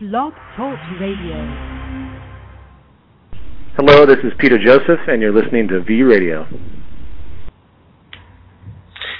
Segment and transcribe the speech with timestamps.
[0.00, 1.34] Blog Talk Radio.
[3.74, 6.46] Hello, this is Peter Joseph, and you're listening to V Radio.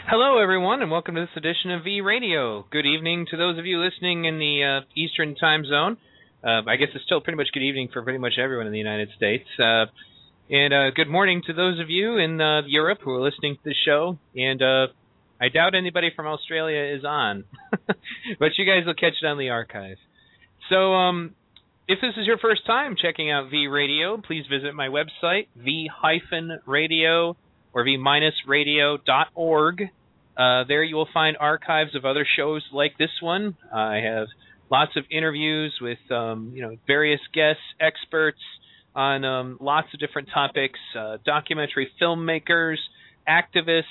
[0.06, 2.64] Hello, everyone, and welcome to this edition of V Radio.
[2.70, 5.96] Good evening to those of you listening in the uh, Eastern Time Zone.
[6.44, 8.78] Uh, I guess it's still pretty much good evening for pretty much everyone in the
[8.78, 9.48] United States.
[9.58, 9.86] Uh,
[10.48, 13.62] and uh, good morning to those of you in uh, Europe who are listening to
[13.64, 14.16] the show.
[14.36, 14.86] And uh,
[15.40, 17.46] I doubt anybody from Australia is on,
[18.38, 19.96] but you guys will catch it on the archive.
[20.68, 21.34] So, um,
[21.88, 27.36] if this is your first time checking out V Radio, please visit my website, v-radio
[27.72, 29.82] or v-radio.org.
[30.36, 33.56] Uh, there you will find archives of other shows like this one.
[33.72, 34.28] Uh, I have
[34.70, 38.38] lots of interviews with um, you know various guests, experts
[38.94, 42.76] on um, lots of different topics, uh, documentary filmmakers,
[43.26, 43.84] activists,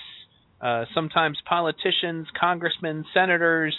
[0.62, 3.76] uh, sometimes politicians, congressmen, senators.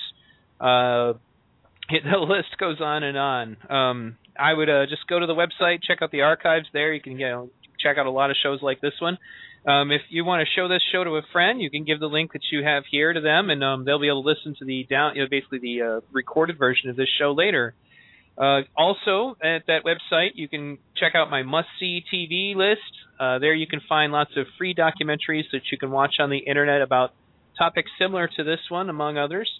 [1.98, 3.56] Uh, the list goes on and on.
[3.70, 6.92] Um, I would uh, just go to the website, check out the archives there.
[6.92, 9.16] You can you know check out a lot of shows like this one.
[9.66, 12.06] Um, if you want to show this show to a friend, you can give the
[12.06, 14.64] link that you have here to them, and um, they'll be able to listen to
[14.64, 17.74] the down, you know, basically the uh, recorded version of this show later.
[18.36, 22.80] Uh, also, at that website, you can check out my must-see TV list.
[23.18, 26.38] Uh, there, you can find lots of free documentaries that you can watch on the
[26.38, 27.12] internet about
[27.58, 29.50] topics similar to this one, among others.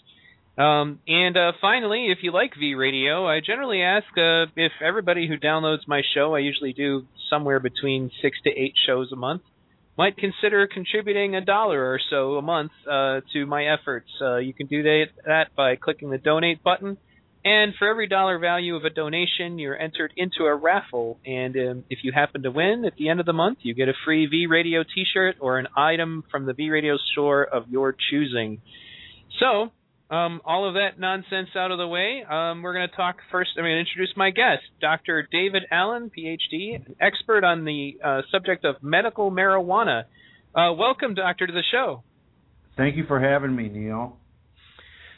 [0.59, 5.25] Um, and uh, finally, if you like V Radio, I generally ask uh, if everybody
[5.25, 9.41] who downloads my show, I usually do somewhere between six to eight shows a month,
[9.97, 14.09] might consider contributing a dollar or so a month uh, to my efforts.
[14.21, 16.97] Uh, you can do that, that by clicking the donate button.
[17.45, 21.19] And for every dollar value of a donation, you're entered into a raffle.
[21.25, 23.87] And um, if you happen to win at the end of the month, you get
[23.87, 27.69] a free V Radio t shirt or an item from the V Radio store of
[27.69, 28.61] your choosing.
[29.39, 29.71] So,
[30.09, 33.51] um, all of that nonsense out of the way, um, we're going to talk first.
[33.57, 35.27] I'm going to introduce my guest, Dr.
[35.31, 40.05] David Allen, PhD, an expert on the uh, subject of medical marijuana.
[40.55, 42.03] Uh, welcome, Doctor, to the show.
[42.75, 44.17] Thank you for having me, Neil.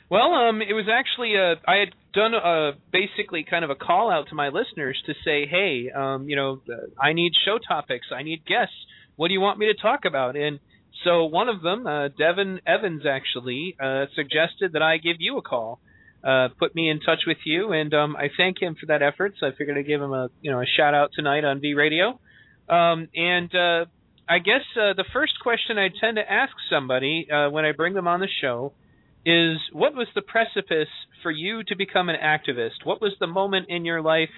[0.10, 4.12] Well, um, it was actually uh, I had done a basically kind of a call
[4.12, 6.62] out to my listeners to say, hey, um, you know,
[7.02, 8.76] I need show topics, I need guests.
[9.16, 10.36] What do you want me to talk about?
[10.36, 10.60] And
[11.04, 15.42] so one of them, uh, Devin Evans, actually uh, suggested that I give you a
[15.42, 15.80] call,
[16.24, 19.34] uh, put me in touch with you, and um, I thank him for that effort.
[19.40, 21.74] So I figured I'd give him a you know a shout out tonight on V
[21.74, 22.20] Radio.
[22.70, 23.86] Um, and uh,
[24.30, 27.94] I guess uh, the first question I tend to ask somebody uh, when I bring
[27.94, 28.74] them on the show
[29.26, 30.88] is, what was the precipice
[31.22, 32.86] for you to become an activist?
[32.86, 34.30] What was the moment in your life?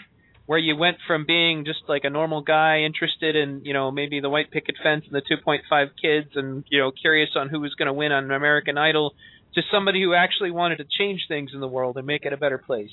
[0.46, 4.20] Where you went from being just like a normal guy interested in you know maybe
[4.20, 7.74] the white picket fence and the 2.5 kids and you know curious on who was
[7.76, 9.14] going to win on American Idol
[9.56, 12.38] to somebody who actually wanted to change things in the world and make it a
[12.38, 12.90] better place?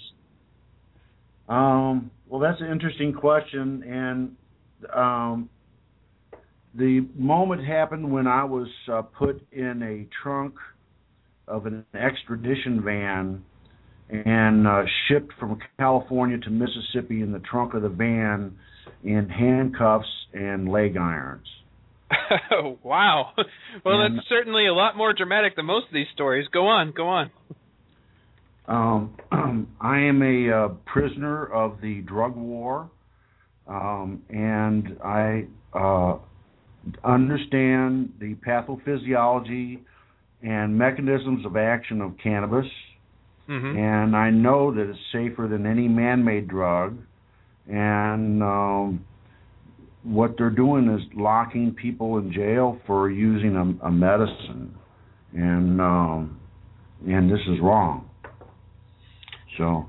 [1.49, 4.37] Um, well, that's an interesting question, and
[4.95, 5.51] um,
[6.75, 10.55] the moment happened when I was uh, put in a trunk
[11.49, 13.45] of an extradition van
[14.11, 18.57] and uh, shipped from California to Mississippi in the trunk of the van
[19.05, 21.47] in handcuffs and leg irons.
[22.83, 23.33] Wow.
[23.85, 26.47] Well, and, that's certainly a lot more dramatic than most of these stories.
[26.53, 27.31] Go on, go on.
[28.67, 29.17] Um,
[29.81, 32.91] I am a uh, prisoner of the drug war,
[33.69, 36.19] um, and I uh,
[37.05, 39.81] understand the pathophysiology
[40.43, 42.67] and mechanisms of action of cannabis
[43.51, 43.79] Mm-hmm.
[43.79, 46.99] And I know that it's safer than any man-made drug.
[47.67, 49.05] And um,
[50.03, 54.75] what they're doing is locking people in jail for using a, a medicine,
[55.35, 56.41] and um,
[57.07, 58.09] and this is wrong.
[59.59, 59.87] So.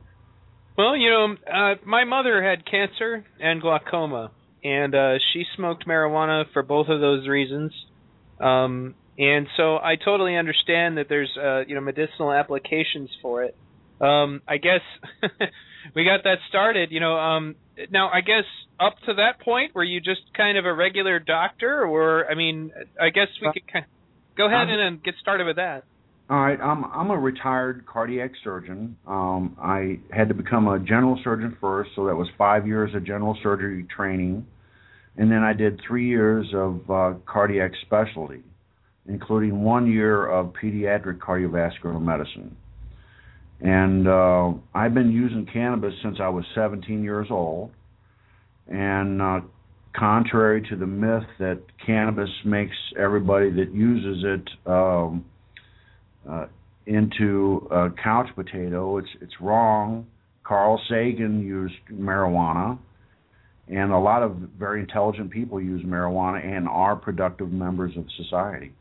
[0.78, 4.32] Well, you know, uh, my mother had cancer and glaucoma,
[4.64, 7.72] and uh, she smoked marijuana for both of those reasons.
[8.40, 13.56] Um, and so I totally understand that there's uh, you know medicinal applications for it.
[14.02, 14.82] Um, I guess
[15.96, 16.92] we got that started.
[16.92, 17.56] You know, um,
[17.92, 18.46] now I guess
[18.80, 22.72] up to that point, were you just kind of a regular doctor, or I mean,
[23.00, 23.92] I guess we could kind of
[24.36, 25.84] go ahead and, and get started with that.
[26.28, 28.98] All right, I'm I'm a retired cardiac surgeon.
[29.06, 33.06] Um, I had to become a general surgeon first, so that was five years of
[33.06, 34.48] general surgery training,
[35.16, 38.42] and then I did three years of uh, cardiac specialty
[39.08, 42.56] including one year of pediatric cardiovascular medicine.
[43.62, 47.72] And uh, I've been using cannabis since I was 17 years old.
[48.68, 49.42] And uh,
[49.98, 55.26] contrary to the myth that cannabis makes everybody that uses it um,
[56.30, 56.46] uh,
[56.86, 60.08] into a couch potato, it's it's wrong.
[60.44, 62.78] Carl Sagan used marijuana,
[63.68, 68.74] and a lot of very intelligent people use marijuana and are productive members of society.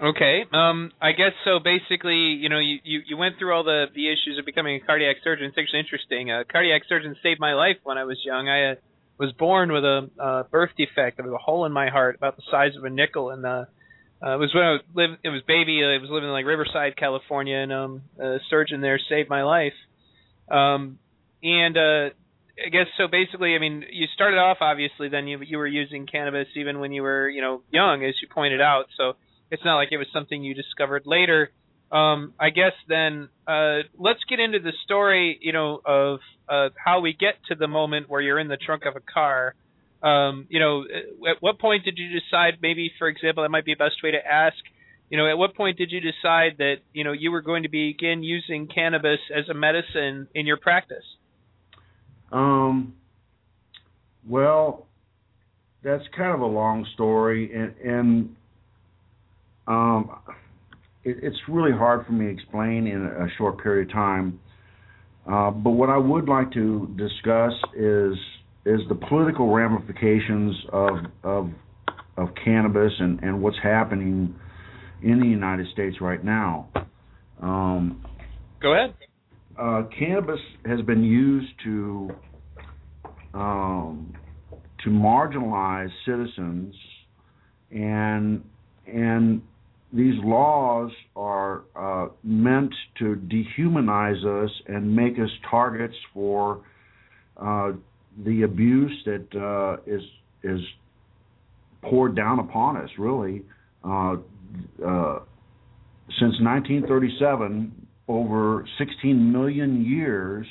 [0.00, 0.44] Okay.
[0.52, 1.58] Um, I guess so.
[1.58, 4.86] Basically, you know, you, you, you went through all the, the issues of becoming a
[4.86, 5.46] cardiac surgeon.
[5.46, 6.30] It's actually interesting.
[6.30, 8.48] A cardiac surgeon saved my life when I was young.
[8.48, 8.74] I uh,
[9.18, 11.16] was born with a uh, birth defect.
[11.16, 13.64] There was a hole in my heart about the size of a nickel, and uh,
[14.22, 15.10] uh, it was when I was live.
[15.24, 15.82] It was baby.
[15.82, 19.74] I was living in like Riverside, California, and um, a surgeon there saved my life.
[20.48, 20.98] Um,
[21.42, 22.14] and uh,
[22.64, 23.08] I guess so.
[23.08, 25.08] Basically, I mean, you started off obviously.
[25.08, 28.28] Then you you were using cannabis even when you were you know young, as you
[28.32, 28.86] pointed out.
[28.96, 29.14] So
[29.50, 31.50] it's not like it was something you discovered later.
[31.90, 37.00] Um, I guess then uh, let's get into the story, you know, of uh, how
[37.00, 39.54] we get to the moment where you're in the trunk of a car.
[40.02, 42.58] Um, you know, at what point did you decide?
[42.60, 44.56] Maybe, for example, that might be a best way to ask.
[45.10, 47.70] You know, at what point did you decide that you know you were going to
[47.70, 51.04] begin using cannabis as a medicine in your practice?
[52.30, 52.94] Um,
[54.28, 54.86] well,
[55.82, 58.36] that's kind of a long story, and, and
[59.68, 60.10] um,
[61.04, 64.40] it, it's really hard for me to explain in a short period of time.
[65.30, 68.14] Uh, but what I would like to discuss is
[68.64, 71.50] is the political ramifications of of
[72.16, 74.34] of cannabis and, and what's happening
[75.02, 76.68] in the United States right now.
[77.40, 78.04] Um,
[78.60, 78.94] Go ahead.
[79.58, 82.10] Uh, cannabis has been used to
[83.34, 84.14] um,
[84.82, 86.74] to marginalize citizens,
[87.70, 88.42] and
[88.86, 89.42] and
[89.92, 96.62] these laws are uh, meant to dehumanize us and make us targets for
[97.38, 97.72] uh,
[98.24, 100.02] the abuse that uh, is
[100.42, 100.60] is
[101.82, 102.90] poured down upon us.
[102.98, 103.42] Really,
[103.82, 104.16] uh,
[104.84, 105.20] uh,
[106.18, 110.46] since 1937, over 16 million years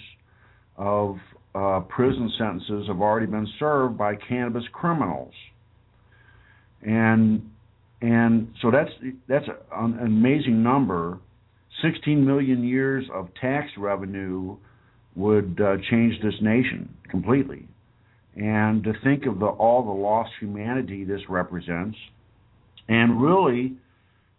[0.77, 1.17] of
[1.53, 5.33] uh, prison sentences have already been served by cannabis criminals,
[6.81, 7.51] and
[8.01, 8.91] and so that's
[9.27, 11.19] that's an amazing number.
[11.83, 14.57] 16 million years of tax revenue
[15.15, 17.67] would uh, change this nation completely.
[18.35, 21.97] And to think of the, all the lost humanity this represents,
[22.87, 23.73] and really,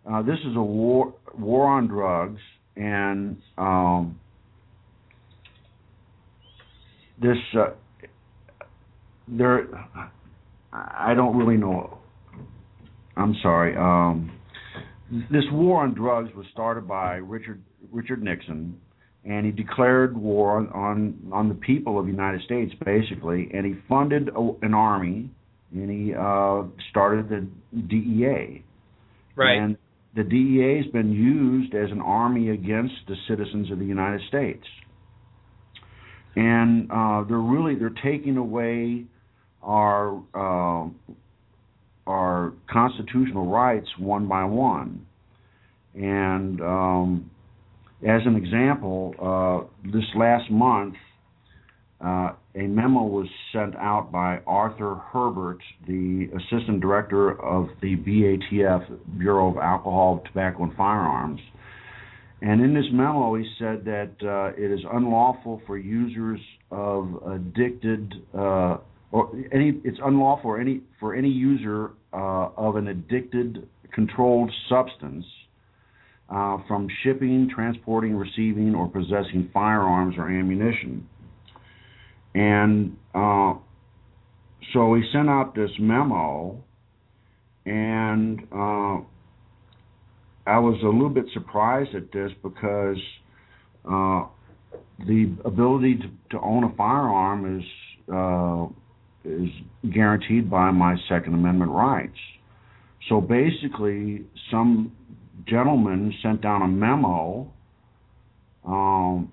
[0.09, 2.41] uh, this is a war war on drugs,
[2.77, 4.19] and um,
[7.21, 7.71] this uh,
[9.27, 9.67] there.
[10.73, 11.98] I don't really know
[13.19, 13.77] I'm sorry.
[13.77, 14.31] Um,
[15.31, 18.81] this war on drugs was started by Richard Richard Nixon,
[19.25, 23.67] and he declared war on on, on the people of the United States, basically, and
[23.67, 25.31] he funded a, an army,
[25.73, 27.49] and he uh, started the
[27.89, 28.63] DEA.
[29.35, 29.59] Right.
[29.59, 29.77] And
[30.15, 34.65] the DEA has been used as an army against the citizens of the United States,
[36.37, 39.05] and uh, they're really they're taking away
[39.63, 40.89] our uh,
[42.09, 45.07] our constitutional rights one by one.
[45.95, 47.31] And um,
[48.07, 50.95] as an example, uh, this last month,
[52.01, 59.19] uh, a memo was sent out by Arthur Herbert, the Assistant Director of the BATF,
[59.19, 61.41] Bureau of Alcohol, Tobacco, and Firearms.
[62.41, 66.41] And in this memo, he said that uh, it is unlawful for users
[66.71, 68.77] of addicted uh,
[69.11, 75.25] or any it's unlawful for any for any user uh, of an addicted controlled substance
[76.29, 81.09] uh, from shipping, transporting, receiving, or possessing firearms or ammunition.
[82.35, 83.55] And uh,
[84.73, 86.63] so he sent out this memo,
[87.65, 89.01] and uh,
[90.47, 92.99] I was a little bit surprised at this because
[93.91, 94.27] uh,
[95.07, 97.65] the ability to, to own a firearm is
[98.13, 98.67] uh,
[99.29, 99.49] is
[99.93, 102.19] guaranteed by my Second Amendment rights.
[103.09, 104.93] So basically, some
[105.47, 107.53] gentleman sent down a memo
[108.67, 109.33] um,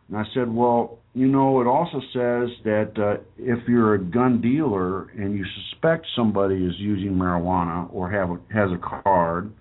[0.08, 4.42] And I said, well, you know, it also says that uh, if you're a gun
[4.42, 9.54] dealer and you suspect somebody is using marijuana or have a, has a card,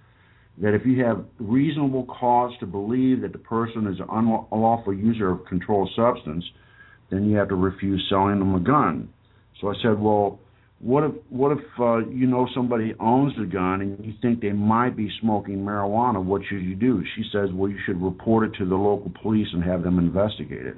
[0.59, 4.07] that if you have reasonable cause to believe that the person is an
[4.53, 6.45] unlawful user of controlled substance,
[7.11, 9.09] then you have to refuse selling them a gun.
[9.61, 10.39] So I said, well,
[10.81, 14.53] what if what if uh, you know somebody owns the gun and you think they
[14.53, 16.23] might be smoking marijuana?
[16.23, 17.03] What should you do?
[17.17, 20.67] She says, well, you should report it to the local police and have them investigate
[20.67, 20.77] it.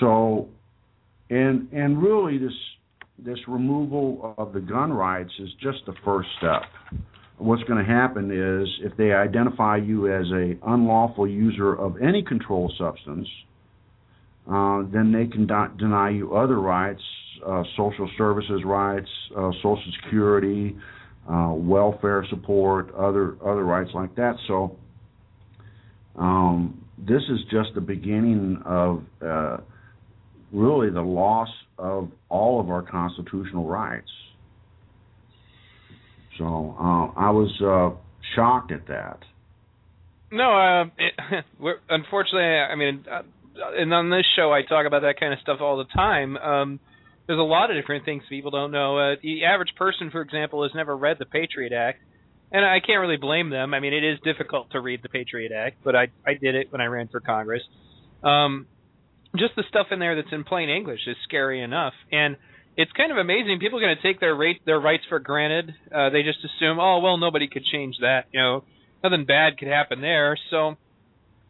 [0.00, 0.48] So,
[1.30, 2.52] and and really this
[3.18, 6.62] this removal of the gun rights is just the first step.
[7.38, 12.22] What's going to happen is if they identify you as a unlawful user of any
[12.22, 13.28] controlled substance,
[14.50, 17.02] uh, then they can de- deny you other rights
[17.46, 20.76] uh, social services rights, uh, Social Security,
[21.30, 24.34] uh, welfare support, other other rights like that.
[24.46, 24.76] So
[26.16, 29.58] um, this is just the beginning of uh,
[30.52, 34.10] really the loss of all of our constitutional rights.
[36.38, 37.98] So uh, I was uh,
[38.34, 39.18] shocked at that.
[40.30, 41.44] No, uh, it,
[41.88, 43.04] unfortunately, I mean,
[43.76, 46.36] and on this show, I talk about that kind of stuff all the time.
[46.36, 46.80] Um,
[47.26, 48.98] there's a lot of different things people don't know.
[48.98, 52.00] Uh, the average person, for example, has never read the Patriot Act,
[52.50, 53.74] and I can't really blame them.
[53.74, 56.72] I mean, it is difficult to read the Patriot Act, but I I did it
[56.72, 57.62] when I ran for Congress.
[58.22, 58.66] Um,
[59.36, 62.36] just the stuff in there that's in plain English is scary enough, and
[62.78, 63.58] it's kind of amazing.
[63.60, 65.74] People are going to take their rate their rights for granted.
[65.92, 68.24] Uh, they just assume, oh well, nobody could change that.
[68.32, 68.64] You know,
[69.04, 70.38] nothing bad could happen there.
[70.50, 70.76] So,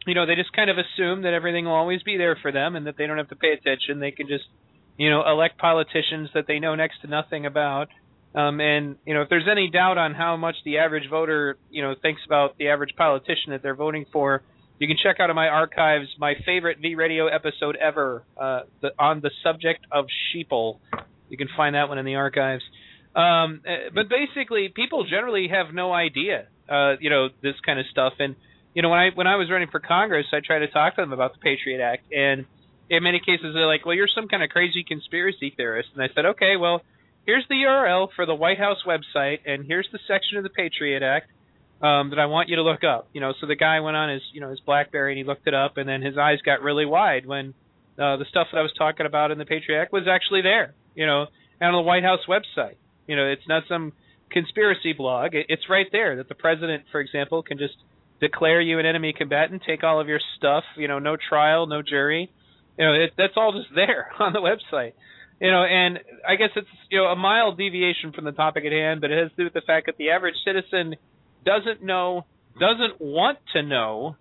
[0.05, 2.75] you know, they just kind of assume that everything will always be there for them,
[2.75, 4.01] and that they don't have to pay attention.
[4.01, 4.45] They can just
[4.99, 7.87] you know, elect politicians that they know next to nothing about.
[8.35, 11.81] Um, and you know, if there's any doubt on how much the average voter, you
[11.81, 14.43] know, thinks about the average politician that they're voting for,
[14.77, 18.89] you can check out in my archives my favorite V Radio episode ever uh, the,
[18.99, 20.05] on the subject of
[20.35, 20.79] sheeple.
[21.29, 22.63] You can find that one in the archives.
[23.15, 27.85] Um, uh, but basically, people generally have no idea, uh, you know, this kind of
[27.91, 28.13] stuff.
[28.19, 28.35] And
[28.73, 31.01] you know, when I when I was running for Congress, I tried to talk to
[31.01, 32.45] them about the Patriot Act, and
[32.89, 35.89] in many cases they're like, well, you're some kind of crazy conspiracy theorist.
[35.93, 36.81] And I said, okay, well,
[37.25, 41.03] here's the URL for the White House website, and here's the section of the Patriot
[41.03, 41.29] Act
[41.81, 43.07] um, that I want you to look up.
[43.13, 45.47] You know, so the guy went on his, you know, his BlackBerry and he looked
[45.47, 47.53] it up, and then his eyes got really wide when
[47.97, 50.73] uh, the stuff that I was talking about in the Patriot Act was actually there.
[50.99, 51.25] You know,
[51.61, 52.75] and on the White House website.
[53.07, 53.93] You know, it's not some
[54.29, 55.31] conspiracy blog.
[55.33, 57.73] It's right there that the president, for example, can just
[58.19, 60.63] declare you an enemy combatant, take all of your stuff.
[60.77, 62.29] You know, no trial, no jury
[62.79, 64.93] you know, it, that's all just there on the website.
[65.39, 68.71] You know, and I guess it's you know a mild deviation from the topic at
[68.71, 70.95] hand, but it has to do with the fact that the average citizen
[71.45, 72.25] doesn't know,
[72.59, 74.17] doesn't want to know.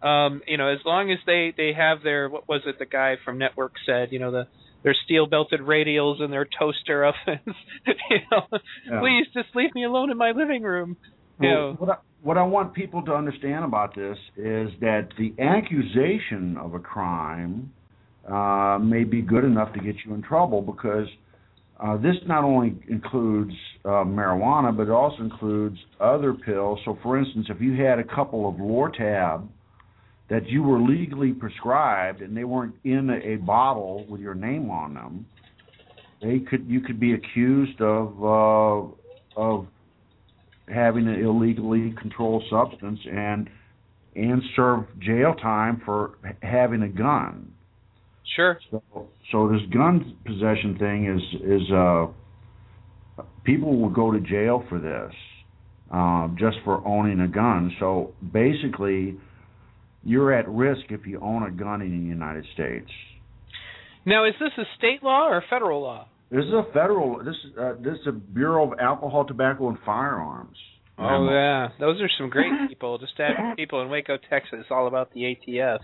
[0.00, 3.16] Um, you know, as long as they they have their what was it the guy
[3.24, 4.46] from Network said, you know, the
[4.84, 7.56] their steel belted radials and their toaster ovens.
[8.10, 8.42] you know,
[8.88, 9.00] yeah.
[9.00, 10.96] please just leave me alone in my living room.
[11.40, 11.74] You know.
[11.78, 16.74] What I, what I want people to understand about this is that the accusation of
[16.74, 17.72] a crime
[18.30, 21.08] uh, may be good enough to get you in trouble because
[21.80, 23.52] uh, this not only includes
[23.84, 26.78] uh, marijuana, but it also includes other pills.
[26.84, 29.48] So, for instance, if you had a couple of Lortab
[30.30, 34.94] that you were legally prescribed and they weren't in a, bottle with your name on
[34.94, 35.26] them,
[36.22, 39.66] they could you could be accused of uh, of
[40.68, 43.50] having an illegally controlled substance and
[44.16, 47.52] and serve jail time for having a gun.
[48.34, 48.58] Sure.
[48.70, 48.82] So,
[49.30, 52.06] so this gun possession thing is is uh,
[53.44, 55.14] people will go to jail for this
[55.92, 57.74] uh, just for owning a gun.
[57.78, 59.16] So basically,
[60.04, 62.90] you're at risk if you own a gun in the United States.
[64.06, 66.06] Now, is this a state law or a federal law?
[66.30, 67.18] This is a federal.
[67.18, 70.56] This is uh, this is a Bureau of Alcohol, Tobacco, and Firearms.
[70.98, 72.98] Oh yeah, those are some great people.
[73.00, 75.78] Just having people in Waco, Texas, all about the ATF.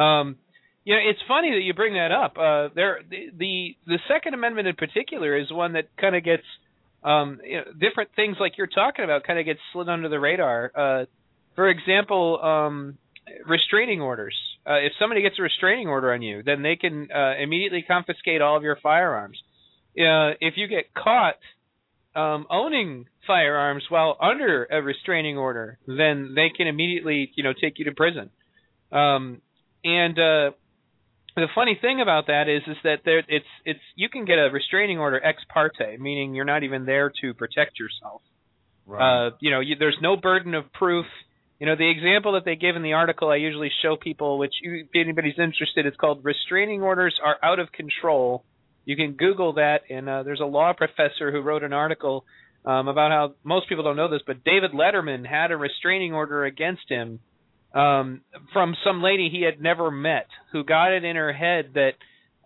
[0.00, 0.36] Um,
[0.84, 2.36] you know, it's funny that you bring that up.
[2.36, 6.44] Uh, there, the, the the Second Amendment in particular is one that kind of gets
[7.02, 10.18] um, you know, different things like you're talking about kind of gets slid under the
[10.18, 10.72] radar.
[10.74, 11.04] Uh,
[11.54, 12.98] for example, um,
[13.46, 14.36] restraining orders.
[14.66, 18.40] Uh, if somebody gets a restraining order on you, then they can uh, immediately confiscate
[18.40, 19.38] all of your firearms.
[19.96, 21.36] Uh, if you get caught
[22.16, 27.78] um, owning firearms while under a restraining order, then they can immediately, you know, take
[27.78, 28.30] you to prison.
[28.92, 29.42] Um,
[29.84, 30.50] and uh,
[31.36, 34.50] the funny thing about that is, is that there, it's it's you can get a
[34.52, 38.22] restraining order ex parte, meaning you're not even there to protect yourself.
[38.86, 39.26] Right.
[39.26, 41.06] Uh, you know, you, there's no burden of proof.
[41.64, 44.52] You know, the example that they give in the article, I usually show people, which
[44.60, 48.44] if anybody's interested, it's called "Restraining Orders Are Out of Control."
[48.84, 52.26] You can Google that, and uh, there's a law professor who wrote an article
[52.66, 56.44] um, about how most people don't know this, but David Letterman had a restraining order
[56.44, 57.20] against him
[57.72, 58.20] um,
[58.52, 61.92] from some lady he had never met, who got it in her head that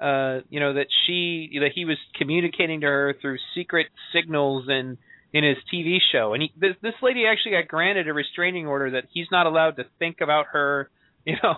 [0.01, 4.97] uh, you know that she that he was communicating to her through secret signals and
[5.33, 8.93] in his TV show, and he this this lady actually got granted a restraining order
[8.93, 10.91] that he's not allowed to think about her,
[11.25, 11.57] you know,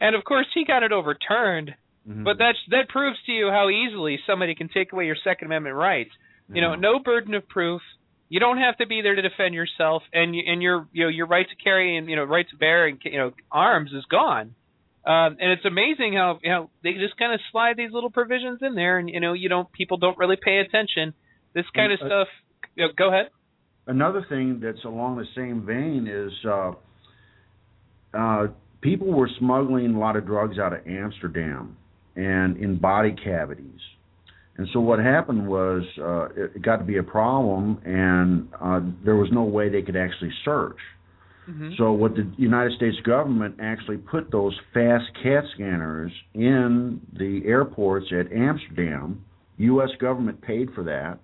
[0.00, 1.74] and of course he got it overturned.
[2.08, 2.24] Mhm.
[2.24, 5.76] But that's that proves to you how easily somebody can take away your Second Amendment
[5.76, 6.10] rights.
[6.50, 7.82] You know, no burden of proof.
[8.30, 11.10] You don't have to be there to defend yourself, and you, and your you know
[11.10, 14.04] your right to carry and you know right to bear and you know arms is
[14.10, 14.54] gone.
[15.04, 18.60] Um, and it's amazing how you know they just kind of slide these little provisions
[18.62, 21.14] in there, and you know you don't people don't really pay attention.
[21.54, 22.28] This kind of And, uh, stuff.
[22.28, 22.47] You
[22.86, 23.30] know, go ahead.
[23.86, 26.72] Another thing that's along the same vein is uh,
[28.14, 28.46] uh,
[28.80, 31.76] people were smuggling a lot of drugs out of Amsterdam
[32.16, 33.80] and in body cavities.
[34.58, 38.80] And so what happened was uh, it, it got to be a problem, and uh,
[39.04, 40.76] there was no way they could actually search.
[41.48, 41.70] Mm-hmm.
[41.78, 48.06] So what the United States government actually put those fast CAT scanners in the airports
[48.12, 49.24] at Amsterdam.
[49.58, 49.90] U.S.
[50.00, 51.20] government paid for that,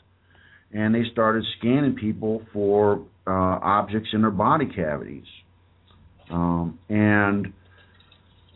[0.74, 5.24] and they started scanning people for uh, objects in their body cavities.
[6.30, 7.52] Um, and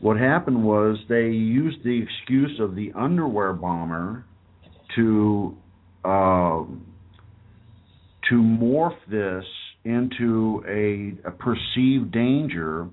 [0.00, 4.24] what happened was they used the excuse of the underwear bomber
[4.96, 5.56] to
[6.04, 6.86] um,
[8.28, 9.44] to morph this
[9.84, 12.88] into a, a perceived danger.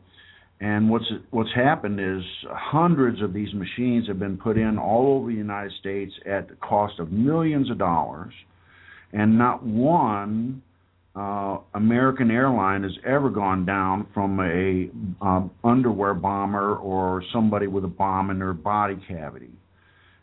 [0.61, 5.27] And what's what's happened is hundreds of these machines have been put in all over
[5.29, 8.33] the United States at the cost of millions of dollars,
[9.15, 10.61] and not one
[11.15, 14.89] uh, American airline has ever gone down from a
[15.25, 19.51] um, underwear bomber or somebody with a bomb in their body cavity.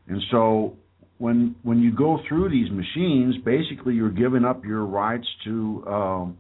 [0.07, 0.77] And so
[1.17, 6.39] when when you go through these machines, basically you're giving up your rights to um,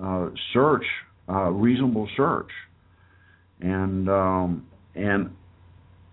[0.00, 0.84] uh, search,
[1.30, 2.50] uh, reasonable search,
[3.60, 5.30] and um, and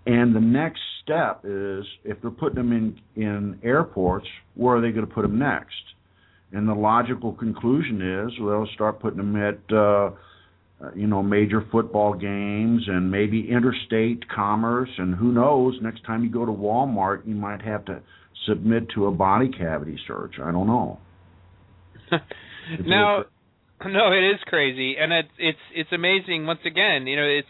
[0.06, 4.92] and the next step is if they're putting them in in airports, where are they
[4.92, 5.74] going to put them next?
[6.52, 10.12] And the logical conclusion is, well, they'll start putting them at uh,
[10.84, 15.78] uh, you know major football games and maybe interstate commerce, and who knows?
[15.82, 18.02] Next time you go to Walmart, you might have to
[18.48, 20.36] submit to a body cavity search.
[20.44, 21.00] I don't know.
[22.86, 23.26] Now,
[23.86, 26.46] no, it is crazy, and it's it's it's amazing.
[26.46, 27.48] Once again, you know, it's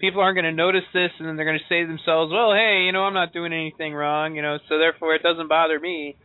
[0.00, 2.52] people aren't going to notice this, and then they're going to say to themselves, "Well,
[2.52, 5.78] hey, you know, I'm not doing anything wrong, you know, so therefore it doesn't bother
[5.78, 6.16] me."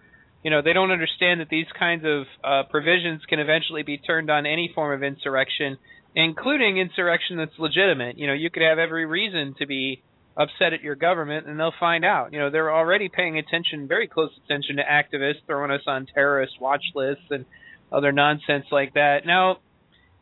[0.43, 4.29] You know, they don't understand that these kinds of uh, provisions can eventually be turned
[4.29, 5.77] on any form of insurrection,
[6.15, 8.17] including insurrection that's legitimate.
[8.17, 10.03] You know, you could have every reason to be
[10.38, 12.31] upset at your government, and they'll find out.
[12.33, 16.53] You know, they're already paying attention, very close attention to activists, throwing us on terrorist
[16.59, 17.45] watch lists and
[17.91, 19.25] other nonsense like that.
[19.25, 19.57] Now,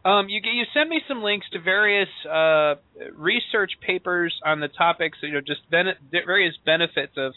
[0.06, 2.76] um, you you sent me some links to various uh,
[3.16, 7.34] research papers on the topics, you know, just bene- various benefits of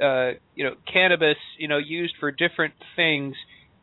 [0.00, 3.34] uh, you know cannabis, you know, used for different things.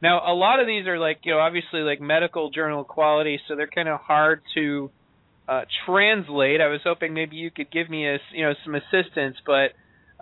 [0.01, 3.55] Now, a lot of these are like you know obviously like medical journal quality, so
[3.55, 4.91] they're kind of hard to
[5.47, 6.59] uh, translate.
[6.59, 9.71] I was hoping maybe you could give me a you know some assistance, but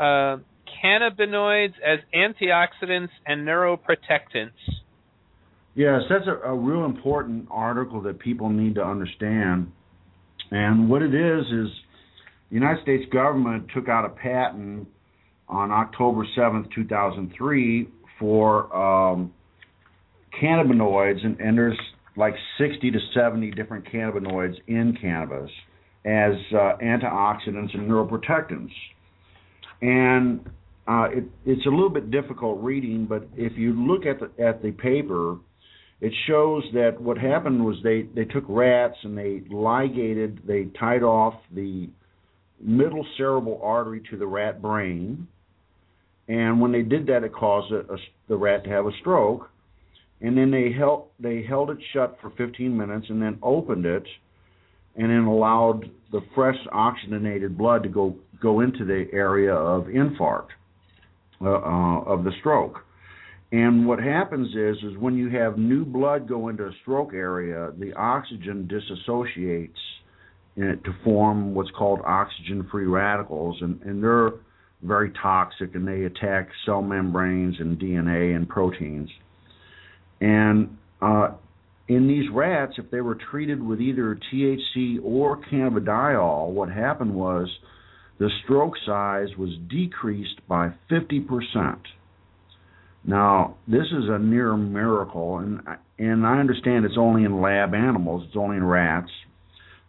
[0.01, 0.37] uh,
[0.83, 4.51] cannabinoids as antioxidants and neuroprotectants.
[5.75, 9.71] Yes, that's a, a real important article that people need to understand.
[10.51, 11.67] And what it is is
[12.49, 14.87] the United States government took out a patent
[15.49, 19.33] on October 7th, 2003 for um,
[20.41, 21.79] cannabinoids, and, and there's
[22.15, 25.49] like 60 to 70 different cannabinoids in cannabis
[26.05, 28.71] as uh, antioxidants and neuroprotectants.
[29.81, 30.45] And
[30.87, 34.61] uh, it, it's a little bit difficult reading, but if you look at the at
[34.61, 35.37] the paper,
[36.03, 41.01] it shows that what happened was they they took rats and they ligated, they tied
[41.01, 41.89] off the
[42.59, 45.25] middle cerebral artery to the rat brain,
[46.27, 49.49] and when they did that, it caused a, a, the rat to have a stroke.
[50.19, 54.03] And then they held they held it shut for 15 minutes and then opened it,
[54.97, 60.49] and then allowed the fresh oxygenated blood to go go into the area of infarct
[61.39, 62.79] uh, uh, of the stroke.
[63.53, 67.71] And what happens is, is when you have new blood go into a stroke area,
[67.77, 69.77] the oxygen disassociates
[70.55, 74.31] it to form what's called oxygen-free radicals, and, and they're
[74.81, 79.09] very toxic and they attack cell membranes and DNA and proteins.
[80.19, 81.29] And uh,
[81.87, 87.47] in these rats, if they were treated with either THC or cannabidiol, what happened was
[88.17, 91.77] the stroke size was decreased by 50%.
[93.05, 95.61] Now, this is a near miracle, and
[95.99, 99.11] and I understand it's only in lab animals, it's only in rats,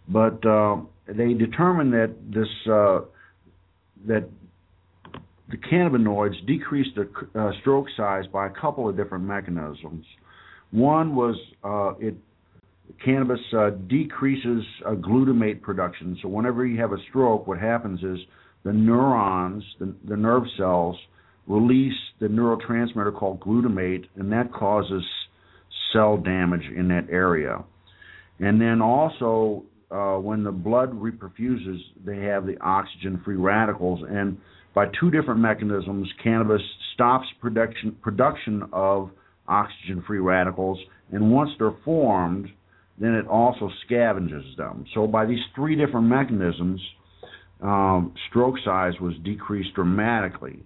[0.08, 3.00] but uh, they determined that this uh,
[4.06, 4.28] that
[5.48, 7.08] the cannabinoids decreased the
[7.40, 10.04] uh, stroke size by a couple of different mechanisms.
[10.72, 12.16] One was uh, it
[13.04, 16.18] cannabis uh, decreases uh, glutamate production.
[16.20, 18.18] So whenever you have a stroke, what happens is
[18.64, 20.96] the neurons, the, the nerve cells,
[21.46, 25.02] release the neurotransmitter called glutamate, and that causes
[25.92, 27.62] cell damage in that area.
[28.40, 34.38] And then also, uh, when the blood reperfuses, they have the oxygen-free radicals, and
[34.74, 36.62] by two different mechanisms, cannabis
[36.94, 39.10] stops production production of
[39.46, 40.78] oxygen-free radicals,
[41.12, 42.48] and once they're formed,
[42.98, 44.84] then it also scavenges them.
[44.94, 46.80] So by these three different mechanisms,
[47.62, 50.58] um, stroke size was decreased dramatically.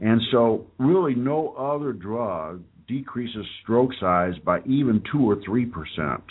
[0.00, 6.22] And so really no other drug decreases stroke size by even 2 or 3%.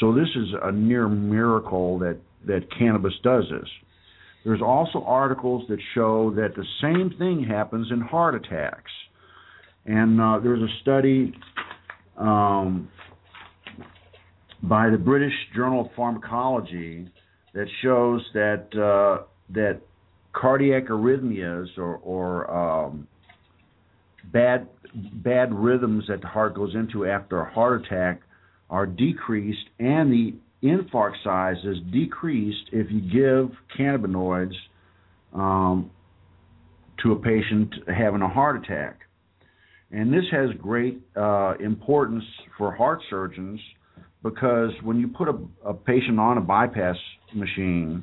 [0.00, 3.68] So this is a near miracle that, that cannabis does this.
[4.44, 8.92] There's also articles that show that the same thing happens in heart attacks.
[9.86, 11.32] And uh, there's a study
[12.16, 12.88] um,
[14.62, 17.08] by the British Journal of Pharmacology
[17.54, 19.80] that shows that uh, that
[20.36, 23.08] cardiac arrhythmias or, or um,
[24.32, 24.68] bad
[25.12, 28.20] bad rhythms that the heart goes into after a heart attack
[28.70, 34.54] are decreased, and the infarct size is decreased if you give cannabinoids
[35.32, 35.90] um,
[37.02, 39.00] to a patient having a heart attack.
[39.92, 42.24] And this has great uh, importance
[42.58, 43.60] for heart surgeons
[44.22, 46.96] because when you put a, a, patient on a bypass
[47.32, 48.02] machine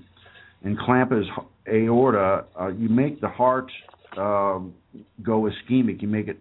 [0.64, 1.26] and clamp his
[1.68, 3.72] aorta, uh, you make the heart
[4.14, 4.60] uh,
[5.22, 6.02] go ischemic.
[6.02, 6.40] You make it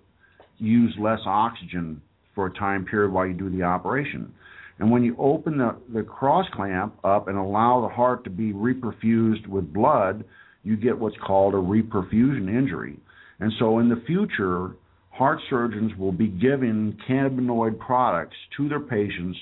[0.58, 2.00] use less oxygen
[2.34, 4.32] for a time period while you do the operation.
[4.78, 8.52] And when you open the, the cross clamp up and allow the heart to be
[8.52, 10.24] reperfused with blood,
[10.64, 12.98] you get what's called a reperfusion injury.
[13.40, 14.70] And so in the future,
[15.10, 19.38] heart surgeons will be giving cannabinoid products to their patients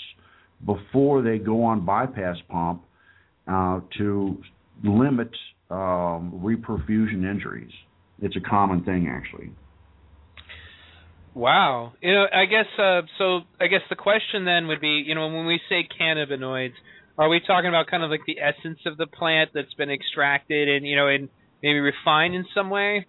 [0.66, 2.82] before they go on bypass pump
[3.46, 4.38] uh, to
[4.84, 5.30] limit
[5.70, 7.72] um, reperfusion injuries.
[8.20, 9.50] It's a common thing, actually.
[11.34, 11.92] Wow.
[12.02, 13.40] You know, I guess uh, so.
[13.60, 16.72] I guess the question then would be, you know, when we say cannabinoids,
[17.16, 20.68] are we talking about kind of like the essence of the plant that's been extracted
[20.68, 21.28] and you know and
[21.62, 23.06] maybe refined in some way?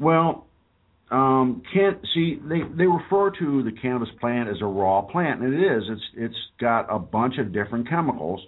[0.00, 0.46] Well,
[1.10, 5.54] um, can't see they they refer to the cannabis plant as a raw plant, and
[5.54, 5.82] it is.
[5.88, 8.40] It's it's got a bunch of different chemicals,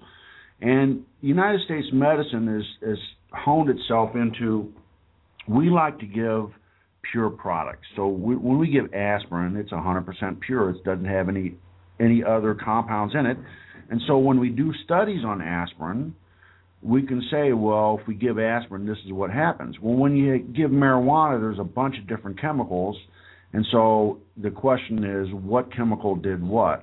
[0.61, 2.99] and United States medicine is is
[3.33, 4.73] honed itself into.
[5.49, 6.51] We like to give
[7.11, 7.87] pure products.
[7.97, 10.71] So we, when we give aspirin, it's 100% pure.
[10.71, 11.55] It doesn't have any
[12.01, 13.37] any other compounds in it.
[13.91, 16.15] And so when we do studies on aspirin,
[16.83, 19.77] we can say, well, if we give aspirin, this is what happens.
[19.81, 22.97] Well, when you give marijuana, there's a bunch of different chemicals,
[23.53, 26.83] and so the question is, what chemical did what?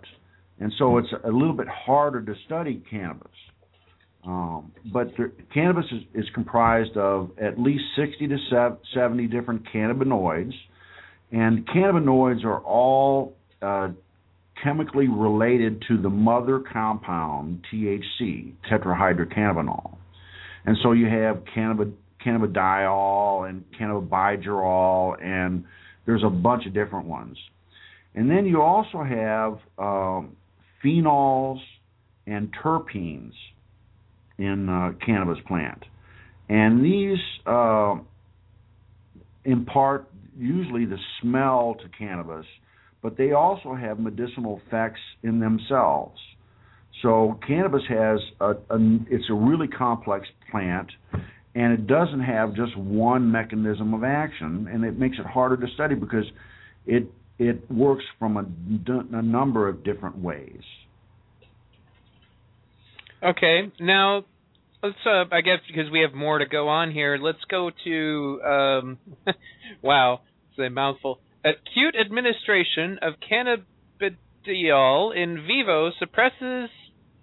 [0.60, 3.28] And so it's a little bit harder to study cannabis.
[4.26, 10.54] Um, but the, cannabis is, is comprised of at least 60 to 70 different cannabinoids,
[11.32, 13.90] and cannabinoids are all uh,
[14.64, 19.96] chemically related to the mother compound THC, tetrahydrocannabinol.
[20.66, 21.94] And so you have cannabid-
[22.26, 25.64] cannabidiol and cannabigerol, and
[26.06, 27.38] there's a bunch of different ones.
[28.16, 30.36] And then you also have um,
[30.84, 31.60] phenols
[32.28, 33.34] and terpenes
[34.40, 35.86] in uh, cannabis plant.
[36.50, 37.98] And these uh,
[39.46, 42.46] impart usually the smell to cannabis
[43.02, 46.20] but they also have medicinal effects in themselves.
[47.02, 50.92] So cannabis has a, a, it's a really complex plant,
[51.56, 55.74] and it doesn't have just one mechanism of action, and it makes it harder to
[55.74, 56.26] study because
[56.86, 60.62] it it works from a, a number of different ways.
[63.22, 64.24] Okay, now
[64.82, 68.42] let's uh, I guess because we have more to go on here, let's go to
[68.44, 68.98] um,
[69.82, 71.20] wow, it's a mouthful.
[71.44, 76.70] acute administration of cannabidiol in vivo suppresses.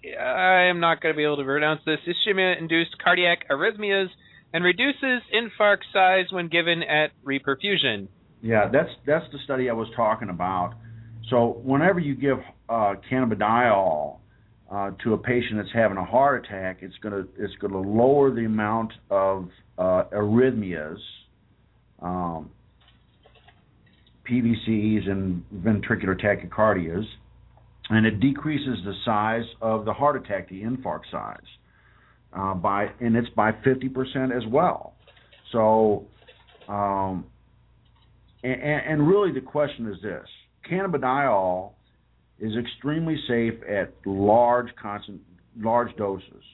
[0.04, 1.98] I am not going to be able to pronounce this.
[2.06, 4.09] Ischemia-induced cardiac arrhythmias
[4.52, 8.09] and reduces infarct size when given at reperfusion.
[8.42, 10.74] Yeah, that's that's the study I was talking about.
[11.30, 14.18] So whenever you give uh, cannabidiol
[14.70, 18.44] uh, to a patient that's having a heart attack, it's gonna it's gonna lower the
[18.44, 19.48] amount of
[19.79, 20.98] uh, arrhythmias,
[22.02, 22.50] um,
[24.29, 27.05] PVCs, and ventricular tachycardias,
[27.90, 31.38] and it decreases the size of the heart attack, the infarct size,
[32.33, 34.94] uh, by and it's by 50% as well.
[35.52, 36.07] So,
[36.68, 37.24] um,
[38.42, 40.26] and, and really the question is this:
[40.68, 41.70] cannabidiol
[42.38, 45.20] is extremely safe at large constant
[45.59, 46.44] large doses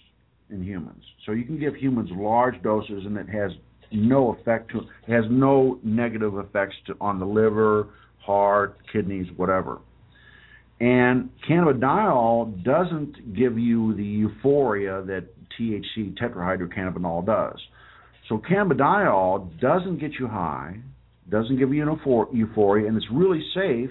[0.51, 1.03] in humans.
[1.27, 3.51] So you can give humans large doses and it has
[3.91, 4.81] no effect to
[5.13, 9.81] has no negative effects to, on the liver, heart, kidneys, whatever.
[10.81, 15.27] And cannabidiol doesn't give you the euphoria that
[15.59, 17.61] THC tetrahydrocannabinol does.
[18.29, 20.77] So cannabidiol doesn't get you high,
[21.29, 23.91] doesn't give you an euphoria, and it's really safe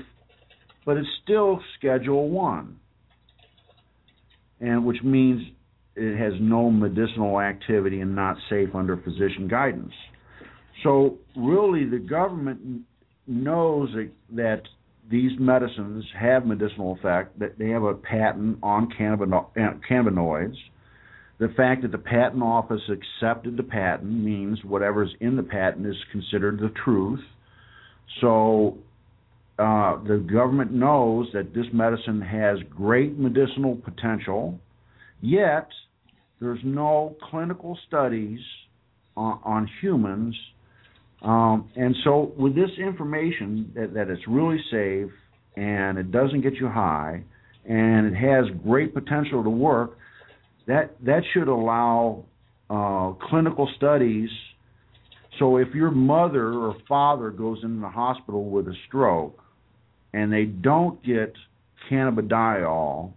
[0.85, 2.77] but it's still Schedule One,
[4.59, 5.41] and which means
[5.95, 9.93] it has no medicinal activity and not safe under physician guidance.
[10.83, 12.81] So really, the government
[13.27, 13.89] knows
[14.33, 14.61] that
[15.09, 19.41] these medicines have medicinal effect, that they have a patent on uh,
[19.89, 20.55] cannabinoids.
[21.39, 25.95] The fact that the patent office accepted the patent means whatever's in the patent is
[26.11, 27.19] considered the truth.
[28.21, 28.77] So
[29.59, 34.59] uh, the government knows that this medicine has great medicinal potential,
[35.21, 35.67] yet
[36.39, 38.39] there's no clinical studies
[39.15, 40.35] on, on humans.
[41.21, 45.11] Um, and so, with this information that, that it's really safe
[45.55, 47.23] and it doesn't get you high
[47.65, 49.97] and it has great potential to work,
[50.65, 52.25] that that should allow
[52.69, 54.29] uh, clinical studies.
[55.39, 59.41] So, if your mother or father goes into the hospital with a stroke,
[60.13, 61.33] and they don't get
[61.89, 63.13] cannabidiol,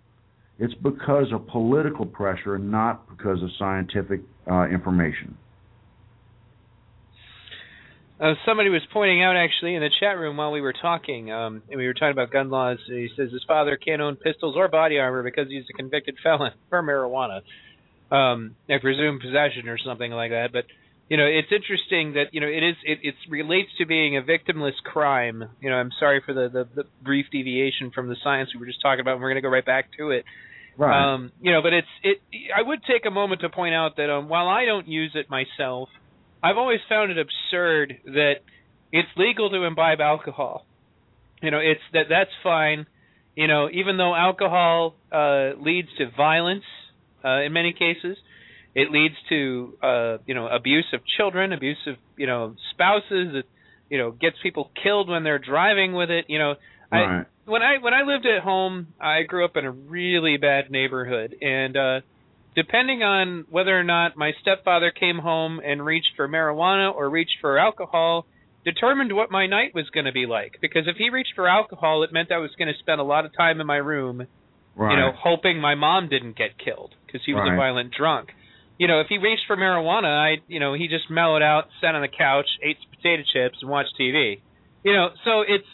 [0.59, 5.37] it's because of political pressure and not because of scientific uh, information.
[8.21, 11.63] Uh, somebody was pointing out actually in the chat room while we were talking, um,
[11.69, 12.79] and we were talking about gun laws.
[12.87, 16.53] He says his father can't own pistols or body armor because he's a convicted felon
[16.71, 17.43] for marijuana.
[18.15, 20.53] Um, I presume possession or something like that.
[20.53, 20.67] But
[21.09, 24.23] you know, it's interesting that you know it is it it relates to being a
[24.23, 25.45] victimless crime.
[25.61, 28.67] You know, I'm sorry for the, the the brief deviation from the science we were
[28.67, 29.15] just talking about.
[29.15, 30.25] and We're going to go right back to it.
[30.77, 31.15] Right.
[31.15, 32.19] Um, you know, but it's it.
[32.57, 35.29] I would take a moment to point out that um, while I don't use it
[35.29, 35.89] myself,
[36.43, 38.35] I've always found it absurd that
[38.91, 40.67] it's legal to imbibe alcohol.
[41.43, 42.87] You know, it's that that's fine.
[43.37, 46.65] You know, even though alcohol uh, leads to violence
[47.25, 48.17] uh, in many cases,
[48.75, 53.35] it leads to uh, you know abuse of children, abuse of you know spouses.
[53.35, 53.47] It
[53.89, 56.27] you know gets people killed when they're driving with it.
[56.29, 56.55] You know,
[56.91, 57.21] right.
[57.21, 60.71] I when I when I lived at home, I grew up in a really bad
[60.71, 62.01] neighborhood, and uh,
[62.57, 67.37] depending on whether or not my stepfather came home and reached for marijuana or reached
[67.41, 68.27] for alcohol,
[68.65, 70.57] determined what my night was going to be like.
[70.61, 73.25] Because if he reached for alcohol, it meant I was going to spend a lot
[73.25, 74.27] of time in my room,
[74.75, 74.91] right.
[74.91, 77.55] you know, hoping my mom didn't get killed because he was right.
[77.55, 78.31] a violent drunk
[78.79, 81.95] you know, if he reached for marijuana, I, you know, he just mellowed out, sat
[81.95, 84.41] on the couch, ate potato chips, and watched TV.
[84.83, 85.67] You know, so it's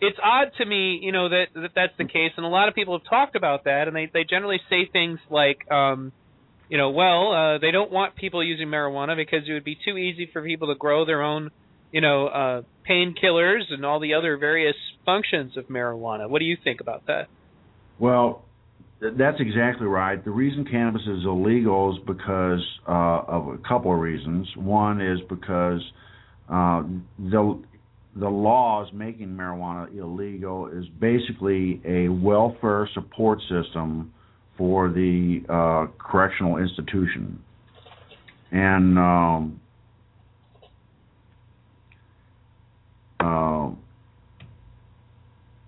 [0.00, 2.74] it's odd to me, you know, that that that's the case, and a lot of
[2.74, 6.12] people have talked about that, and they they generally say things like, um,
[6.68, 9.96] you know, well, uh, they don't want people using marijuana because it would be too
[9.96, 11.50] easy for people to grow their own,
[11.90, 16.28] you know, uh, painkillers and all the other various functions of marijuana.
[16.28, 17.28] What do you think about that?
[17.98, 18.44] Well,
[19.02, 20.24] that's exactly right.
[20.24, 24.46] The reason cannabis is illegal is because uh, of a couple of reasons.
[24.56, 25.80] One is because
[26.48, 26.82] uh,
[27.18, 27.60] the
[28.14, 34.12] the laws making marijuana illegal is basically a welfare support system
[34.56, 37.42] for the uh, correctional institution,
[38.52, 39.60] and um,
[43.18, 43.70] uh,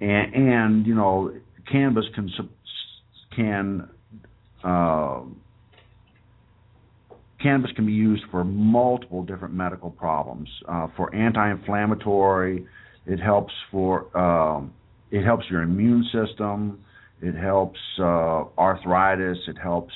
[0.01, 1.33] and, and you know
[1.70, 2.31] cannabis can
[3.37, 3.88] can
[4.62, 5.20] uh,
[7.42, 10.49] cannabis can be used for multiple different medical problems.
[10.66, 12.66] Uh, for anti-inflammatory,
[13.07, 14.73] it helps for um,
[15.11, 16.83] it helps your immune system.
[17.20, 19.38] It helps uh, arthritis.
[19.47, 19.92] It helps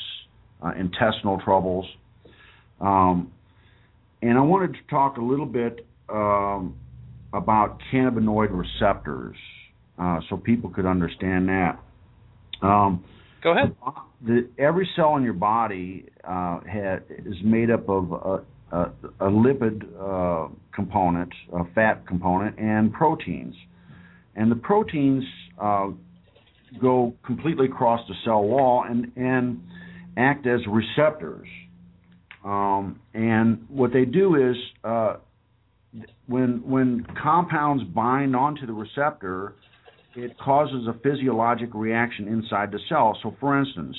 [0.64, 1.87] uh, intestinal troubles.
[2.81, 3.33] Um,
[4.22, 6.77] and I wanted to talk a little bit um,
[7.33, 9.37] about cannabinoid receptors,
[9.98, 11.79] uh, so people could understand that.
[13.42, 13.77] Go ahead.
[14.24, 19.31] The, every cell in your body uh, ha, is made up of a, a, a
[19.31, 23.55] lipid uh, component, a fat component, and proteins.
[24.35, 25.24] And the proteins
[25.61, 25.88] uh,
[26.81, 29.61] go completely across the cell wall and, and
[30.16, 31.48] act as receptors.
[32.44, 35.16] Um, and what they do is uh,
[36.27, 39.55] when when compounds bind onto the receptor,
[40.14, 43.18] it causes a physiologic reaction inside the cell.
[43.23, 43.97] So, for instance,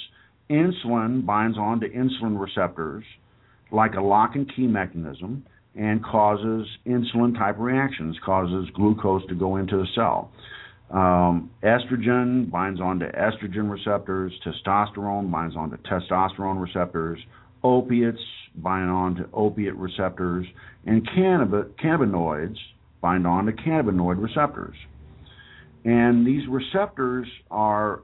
[0.49, 3.03] insulin binds onto insulin receptors
[3.71, 5.45] like a lock and key mechanism
[5.75, 10.31] and causes insulin type reactions, causes glucose to go into the cell.
[10.91, 17.19] Um, estrogen binds onto estrogen receptors, testosterone binds onto testosterone receptors,
[17.63, 18.19] opiates
[18.55, 20.47] bind onto opiate receptors,
[20.85, 22.57] and cannab- cannabinoids
[23.01, 24.75] bind onto cannabinoid receptors.
[25.85, 28.01] And these receptors are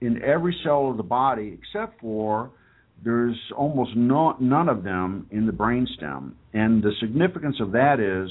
[0.00, 2.50] in every cell of the body except for
[3.04, 6.32] there's almost no, none of them in the brainstem.
[6.52, 8.30] And the significance of that is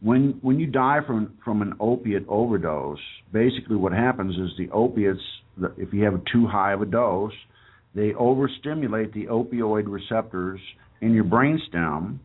[0.00, 3.00] when when you die from from an opiate overdose,
[3.32, 5.20] basically what happens is the opiates,
[5.76, 7.32] if you have too high of a dose,
[7.94, 10.60] they overstimulate the opioid receptors
[11.00, 12.18] in your brainstem,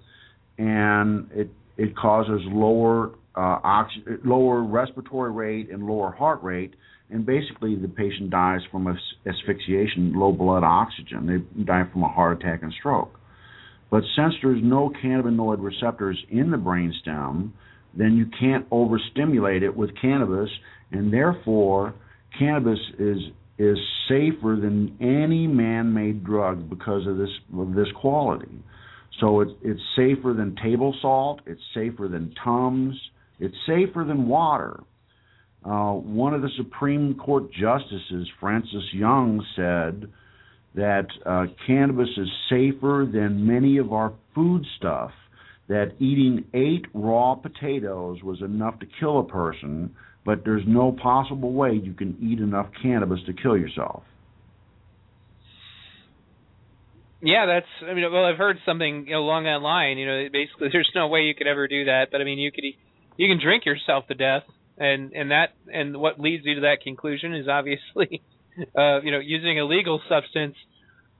[0.60, 6.74] and it it causes lower uh, oxy- lower respiratory rate and lower heart rate,
[7.10, 8.88] and basically the patient dies from
[9.28, 11.28] asphyxiation, low blood oxygen.
[11.28, 13.20] They die from a heart attack and stroke.
[13.92, 17.52] But since there's no cannabinoid receptors in the brainstem,
[17.96, 20.50] then you can't overstimulate it with cannabis,
[20.92, 21.94] and therefore
[22.38, 23.18] cannabis is
[23.60, 23.78] is
[24.10, 28.64] safer than any man-made drug because of this of this quality.
[29.20, 31.42] So it's it's safer than table salt.
[31.46, 33.00] It's safer than Tums.
[33.40, 34.82] It's safer than water.
[35.66, 40.12] Uh, one of the Supreme Court justices, Francis Young, said
[40.76, 45.12] that uh, cannabis is safer than many of our foodstuff.
[45.70, 51.54] That eating eight raw potatoes was enough to kill a person, but there's no possible
[51.54, 54.04] way you can eat enough cannabis to kill yourself.
[57.22, 57.90] Yeah, that's.
[57.90, 59.98] I mean, well, I've heard something along that line.
[59.98, 62.08] You know, basically, there's no way you could ever do that.
[62.12, 62.66] But I mean, you could,
[63.18, 64.44] you can drink yourself to death,
[64.78, 68.22] and and that and what leads you to that conclusion is obviously,
[68.78, 70.56] uh, you know, using a legal substance.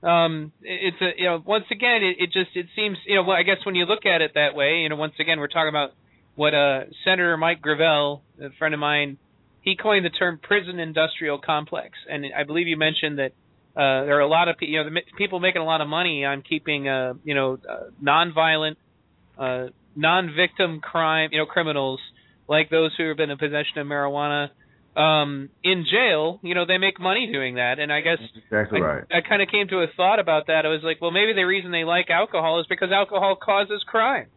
[0.02, 3.36] Um, it's a you know, once again, it, it just it seems you know, well,
[3.36, 5.70] I guess when you look at it that way, you know, once again, we're talking
[5.70, 5.90] about
[6.34, 9.18] what uh Senator Mike Gravel, a friend of mine,
[9.62, 13.32] he coined the term prison industrial complex, and I believe you mentioned that
[13.76, 16.24] uh, there are a lot of you know the, people making a lot of money
[16.24, 18.78] on keeping uh, you know uh, non-violent,
[19.38, 22.00] uh, non-victim crime you know criminals
[22.48, 24.50] like those who have been in possession of marijuana
[24.96, 26.38] um, in jail.
[26.42, 29.04] You know they make money doing that, and I guess exactly I, right.
[29.10, 30.66] I kind of came to a thought about that.
[30.66, 34.28] I was like, well, maybe the reason they like alcohol is because alcohol causes crime.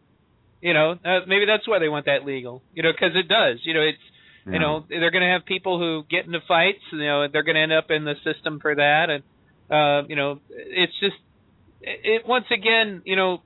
[0.60, 2.62] You know, uh, maybe that's why they want that legal.
[2.74, 3.60] You know, because it does.
[3.62, 3.98] You know, it's
[4.46, 4.54] Yeah.
[4.54, 6.82] you know they're going to have people who get into fights.
[6.90, 9.22] You know, they're going to end up in the system for that, and
[9.70, 11.16] uh, you know, it's just
[11.82, 13.02] it once again.
[13.04, 13.42] You know,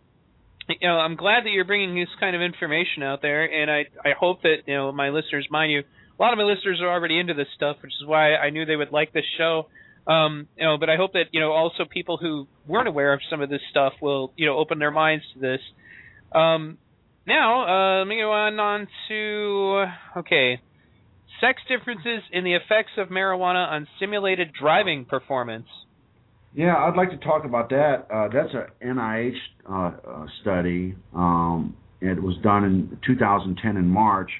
[0.80, 3.84] you know, I'm glad that you're bringing this kind of information out there, and I
[4.04, 6.88] I hope that you know my listeners, mind you, a lot of my listeners are
[6.88, 9.68] already into this stuff, which is why I knew they would like this show.
[10.06, 13.20] Um, you know, but I hope that you know also people who weren't aware of
[13.30, 15.60] some of this stuff will you know open their minds to this.
[16.34, 16.78] Um,
[17.26, 19.84] now, uh, let me go on on to
[20.18, 20.60] okay,
[21.40, 25.68] sex differences in the effects of marijuana on simulated driving performance.
[26.54, 28.06] Yeah, I'd like to talk about that.
[28.12, 29.32] Uh, that's a NIH
[29.68, 29.72] uh,
[30.06, 30.94] uh, study.
[31.14, 34.30] Um, it was done in 2010 in March,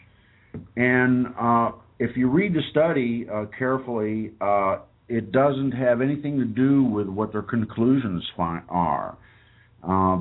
[0.77, 6.44] and uh, if you read the study uh, carefully, uh, it doesn't have anything to
[6.44, 9.16] do with what their conclusions fi- are.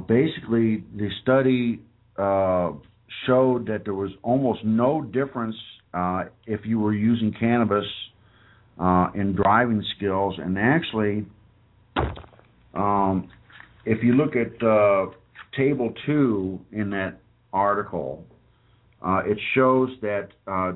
[0.07, 1.81] Basically, the study
[3.27, 5.55] showed that there was almost no difference
[6.45, 7.85] if you were using cannabis
[9.13, 11.25] in driving skills, and actually,
[12.73, 13.29] um,
[13.85, 15.07] if you look at uh,
[15.57, 17.19] table two in that
[17.53, 18.23] article,
[19.05, 20.73] uh, it shows that uh,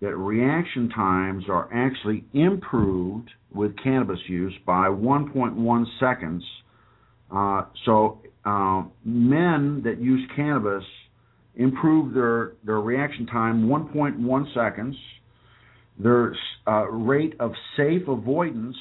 [0.00, 6.44] that reaction times are actually improved with cannabis use by 1.1 seconds.
[7.34, 10.84] Uh, so uh, men that use cannabis
[11.56, 14.96] improve their their reaction time 1.1 seconds.
[15.98, 16.36] Their
[16.66, 18.76] uh, rate of safe avoidance,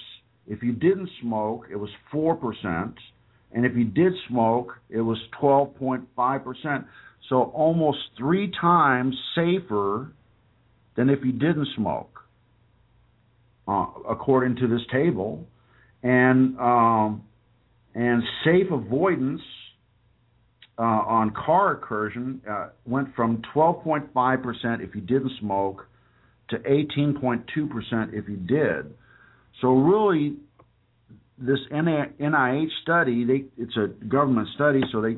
[0.48, 2.96] if you didn't smoke, it was four percent,
[3.52, 6.86] and if you did smoke, it was 12.5%.
[7.30, 10.12] So almost three times safer
[10.96, 12.20] than if you didn't smoke,
[13.68, 15.48] uh, according to this table.
[16.04, 17.24] And um,
[17.96, 19.42] and safe avoidance
[20.78, 25.88] uh, on car incursion uh, went from 12.5% if you didn't smoke
[26.50, 28.94] to 18.2% if you did.
[29.62, 30.36] So really,
[31.38, 35.18] this NIH study, they, it's a government study, so they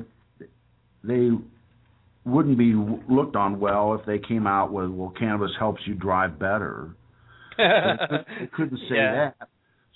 [1.04, 1.30] they
[2.24, 2.74] wouldn't be
[3.08, 6.90] looked on well if they came out with, well, cannabis helps you drive better.
[7.56, 9.30] they couldn't say yeah.
[9.38, 9.48] that.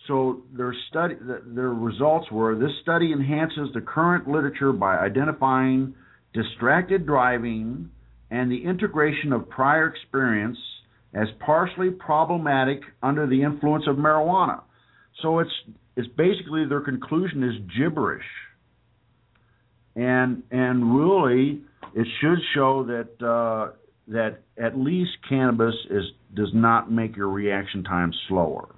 [0.08, 5.94] So their study, their results were this study enhances the current literature by identifying
[6.34, 7.90] distracted driving
[8.30, 10.58] and the integration of prior experience
[11.14, 14.62] as partially problematic under the influence of marijuana.
[15.20, 15.50] So it's
[15.96, 18.24] it's basically their conclusion is gibberish.
[19.94, 21.60] And and really
[21.94, 23.72] it should show that uh,
[24.08, 26.04] that at least cannabis is
[26.34, 28.74] does not make your reaction time slower.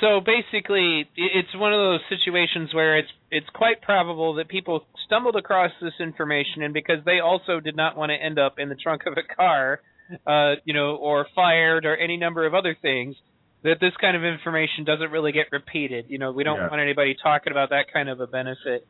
[0.00, 5.36] So basically, it's one of those situations where it's it's quite probable that people stumbled
[5.36, 8.74] across this information, and because they also did not want to end up in the
[8.74, 9.80] trunk of a car,
[10.26, 13.16] uh, you know, or fired, or any number of other things,
[13.62, 16.06] that this kind of information doesn't really get repeated.
[16.08, 16.68] You know, we don't yeah.
[16.68, 18.86] want anybody talking about that kind of a benefit.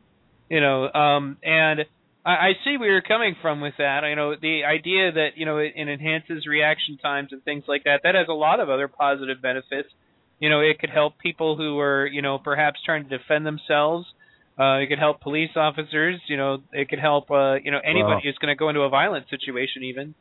[0.49, 1.85] You know, um, and
[2.25, 4.01] I, I see where you're coming from with that.
[4.07, 7.85] You know, the idea that you know it, it enhances reaction times and things like
[7.85, 8.01] that.
[8.03, 9.89] That has a lot of other positive benefits.
[10.39, 14.05] You know, it could help people who are you know perhaps trying to defend themselves.
[14.57, 16.19] Uh, it could help police officers.
[16.27, 18.81] You know, it could help uh, you know anybody Well- who's going to go into
[18.81, 20.15] a violent situation even.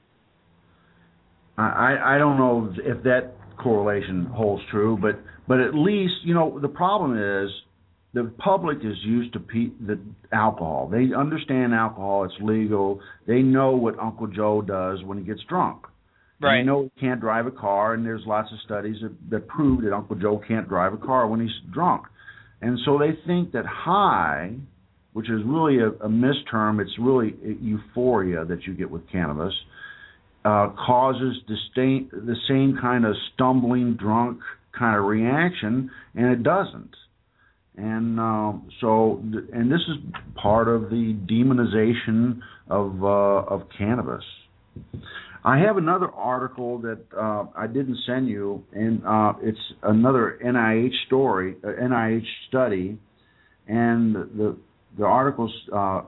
[1.57, 6.59] I, I don't know if that correlation holds true, but but at least you know
[6.61, 7.51] the problem is
[8.13, 9.99] the public is used to pe- the
[10.33, 10.89] alcohol.
[10.91, 13.01] They understand alcohol; it's legal.
[13.27, 15.87] They know what Uncle Joe does when he gets drunk.
[16.41, 16.61] Right.
[16.61, 19.83] They know he can't drive a car, and there's lots of studies that, that prove
[19.83, 22.05] that Uncle Joe can't drive a car when he's drunk.
[22.61, 24.55] And so they think that high,
[25.13, 29.55] which is really a, a misterm, it's really uh, euphoria that you get with cannabis,
[30.45, 31.57] uh, causes the,
[32.13, 34.41] the same kind of stumbling, drunk
[34.79, 36.95] kind of reaction, and it doesn't.
[37.77, 39.21] And uh, so,
[39.53, 39.97] and this is
[40.37, 44.23] part of the demonization of uh, of cannabis.
[45.45, 50.93] I have another article that uh, I didn't send you, and uh, it's another NIH
[51.07, 52.97] story, uh, NIH study,
[53.67, 54.57] and the
[54.97, 56.03] the article's uh,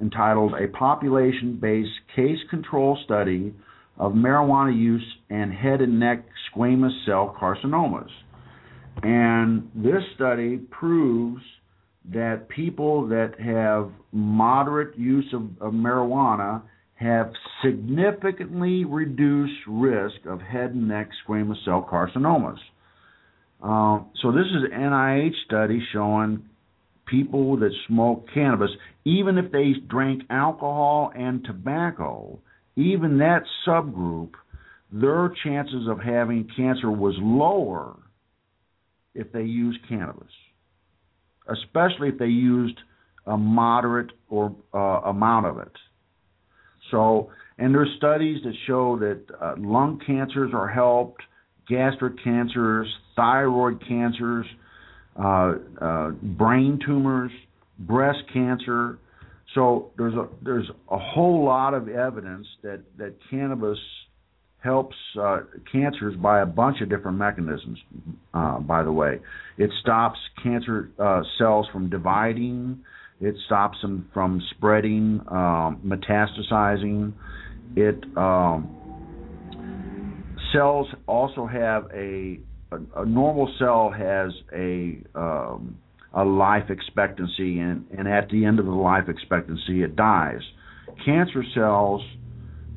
[0.00, 3.54] entitled "A Population-Based Case Control Study
[3.98, 8.10] of Marijuana Use and Head and Neck Squamous Cell Carcinomas."
[9.02, 11.42] And this study proves
[12.12, 16.62] that people that have moderate use of, of marijuana
[16.94, 17.30] have
[17.62, 22.58] significantly reduced risk of head and neck squamous cell carcinomas.
[23.62, 26.44] Um, so this is an NIH study showing
[27.06, 28.70] people that smoke cannabis,
[29.04, 32.38] even if they drank alcohol and tobacco,
[32.76, 34.32] even that subgroup,
[34.92, 37.96] their chances of having cancer was lower
[39.14, 40.30] if they used cannabis,
[41.48, 42.78] especially if they used
[43.26, 45.72] a moderate or uh, amount of it.
[46.90, 51.22] So, and there's studies that show that uh, lung cancers are helped,
[51.68, 54.46] gastric cancers, thyroid cancers,
[55.18, 57.32] uh, uh, brain tumors,
[57.78, 58.98] breast cancer.
[59.56, 63.78] So there's a there's a whole lot of evidence that that cannabis
[64.58, 65.38] helps uh,
[65.72, 67.78] cancers by a bunch of different mechanisms.
[68.34, 69.18] Uh, by the way,
[69.56, 72.84] it stops cancer uh, cells from dividing.
[73.18, 77.14] It stops them from spreading, um, metastasizing.
[77.76, 78.68] It um,
[80.52, 82.38] cells also have a,
[82.72, 85.78] a a normal cell has a um,
[86.14, 90.40] a life expectancy, and, and at the end of the life expectancy, it dies.
[91.04, 92.02] Cancer cells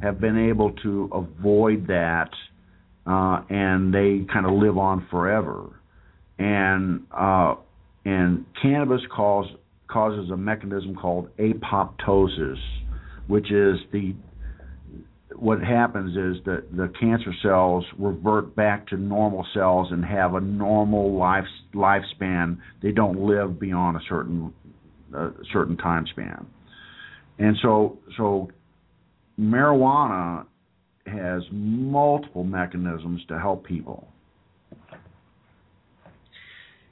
[0.02, 2.30] have been able to avoid that,
[3.06, 5.80] uh, and they kind of live on forever.
[6.38, 7.56] And uh,
[8.06, 9.48] and cannabis cause,
[9.88, 12.58] causes a mechanism called apoptosis,
[13.28, 14.16] which is the
[15.40, 20.42] what happens is that the cancer cells revert back to normal cells and have a
[20.42, 22.58] normal life lifespan.
[22.84, 24.54] They don't live beyond a certain
[25.16, 26.46] uh, certain time span.
[27.38, 28.50] And so so
[29.40, 30.46] marijuana
[31.08, 34.08] has multiple mechanisms to help people.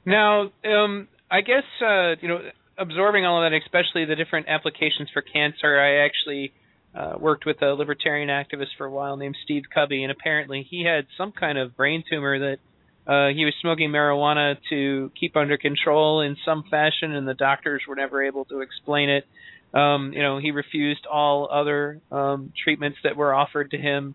[0.06, 2.40] Now, um, I guess uh, you know,
[2.78, 5.78] absorbing all of that, especially the different applications for cancer.
[5.78, 6.52] I actually
[6.94, 10.84] uh, worked with a libertarian activist for a while named Steve Kubby, and apparently he
[10.84, 12.58] had some kind of brain tumor that
[13.06, 17.82] uh, he was smoking marijuana to keep under control in some fashion, and the doctors
[17.88, 19.24] were never able to explain it.
[19.72, 24.14] Um, you know, he refused all other um, treatments that were offered to him.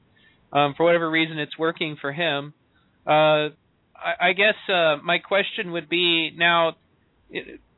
[0.52, 2.54] Um, for whatever reason, it's working for him.
[3.06, 3.50] Uh,
[3.96, 6.76] I, I guess uh, my question would be now: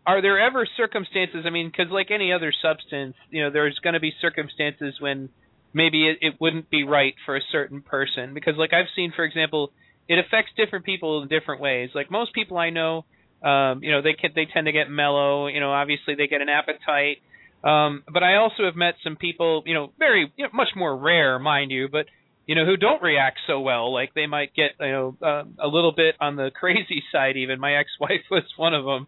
[0.08, 1.46] Are there ever circumstances?
[1.46, 5.30] I mean, because like any other substance, you know, there's going to be circumstances when
[5.74, 8.34] maybe it, it wouldn't be right for a certain person.
[8.34, 9.72] Because, like I've seen, for example,
[10.08, 11.90] it affects different people in different ways.
[11.96, 13.06] Like most people I know,
[13.44, 15.48] um, you know, they can, they tend to get mellow.
[15.48, 17.18] You know, obviously they get an appetite.
[17.64, 20.96] Um, but I also have met some people, you know, very you know, much more
[20.96, 22.06] rare, mind you, but
[22.46, 23.92] you know, who don't react so well.
[23.92, 27.38] Like they might get, you know, uh, a little bit on the crazy side.
[27.38, 29.08] Even my ex-wife was one of them.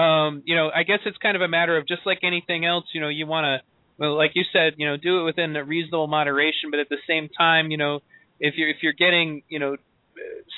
[0.00, 2.84] Um, you know, I guess it's kind of a matter of just like anything else.
[2.92, 3.66] You know, you want to,
[3.98, 6.98] well, like you said, you know, do it within a reasonable moderation, but at the
[7.08, 8.00] same time, you know,
[8.38, 9.76] if you're if you're getting, you know,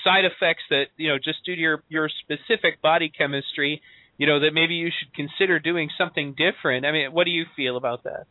[0.04, 3.82] side effects that you know just due to your your specific body chemistry
[4.16, 7.44] you know that maybe you should consider doing something different i mean what do you
[7.56, 8.26] feel about that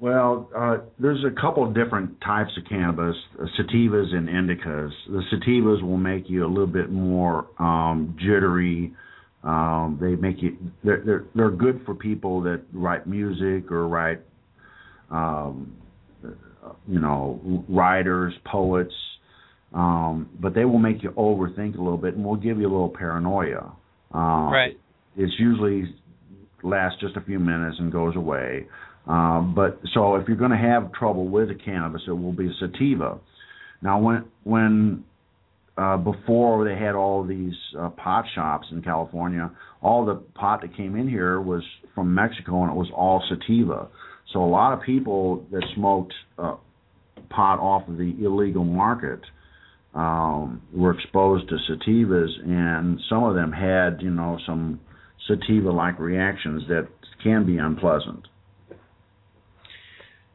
[0.00, 4.92] well, uh, there's a couple of different types of cannabis, uh, sativas and indicas.
[5.06, 8.94] The sativas will make you a little bit more um, jittery.
[9.42, 14.20] Um, they make you they're, they're they're good for people that write music or write,
[15.10, 15.74] um,
[16.86, 18.94] you know, writers, poets,
[19.72, 22.72] um, but they will make you overthink a little bit and will give you a
[22.72, 23.72] little paranoia.
[24.12, 24.78] Um, right.
[25.16, 25.94] It's usually
[26.62, 28.66] lasts just a few minutes and goes away.
[29.06, 32.46] Um, but so if you're going to have trouble with a cannabis, it will be
[32.46, 33.18] a sativa.
[33.82, 35.04] Now, when when
[35.80, 39.50] uh, before they had all these uh, pot shops in California,
[39.80, 41.62] all the pot that came in here was
[41.94, 43.88] from Mexico, and it was all sativa.
[44.32, 46.56] So a lot of people that smoked uh,
[47.30, 49.20] pot off of the illegal market
[49.94, 54.80] um, were exposed to sativas, and some of them had, you know, some
[55.26, 56.88] sativa-like reactions that
[57.22, 58.26] can be unpleasant.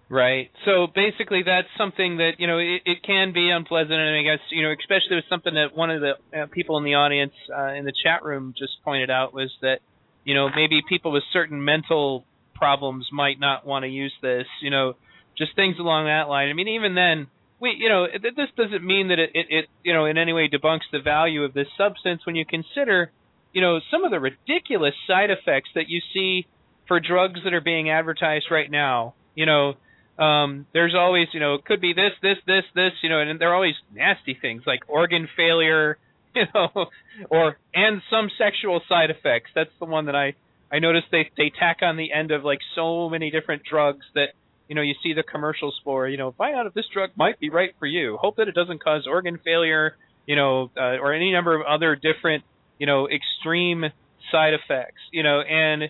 [0.08, 0.52] Right.
[0.66, 4.40] So basically, that's something that you know it, it can be unpleasant, and I guess
[4.52, 7.74] you know, especially with something that one of the uh, people in the audience uh,
[7.74, 9.80] in the chat room just pointed out was that
[10.24, 14.46] you know maybe people with certain mental problems might not want to use this.
[14.62, 14.94] You know,
[15.36, 16.50] just things along that line.
[16.50, 17.26] I mean, even then,
[17.60, 20.48] we you know this doesn't mean that it, it, it you know in any way
[20.48, 23.12] debunks the value of this substance when you consider
[23.54, 26.46] you know some of the ridiculous side effects that you see
[26.88, 29.74] for drugs that are being advertised right now you know
[30.18, 33.40] um there's always you know it could be this this this this you know and
[33.40, 35.98] they're always nasty things like organ failure
[36.36, 36.88] you know
[37.30, 40.34] or and some sexual side effects that's the one that i
[40.72, 44.30] i noticed they they tack on the end of like so many different drugs that
[44.68, 47.40] you know, you see the commercials for, you know, find out if this drug might
[47.40, 48.18] be right for you.
[48.18, 49.96] Hope that it doesn't cause organ failure,
[50.26, 52.44] you know, uh, or any number of other different,
[52.80, 53.86] you know, extreme
[54.32, 55.84] side effects, you know, and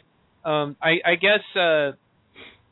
[0.43, 1.91] um, I, I guess uh,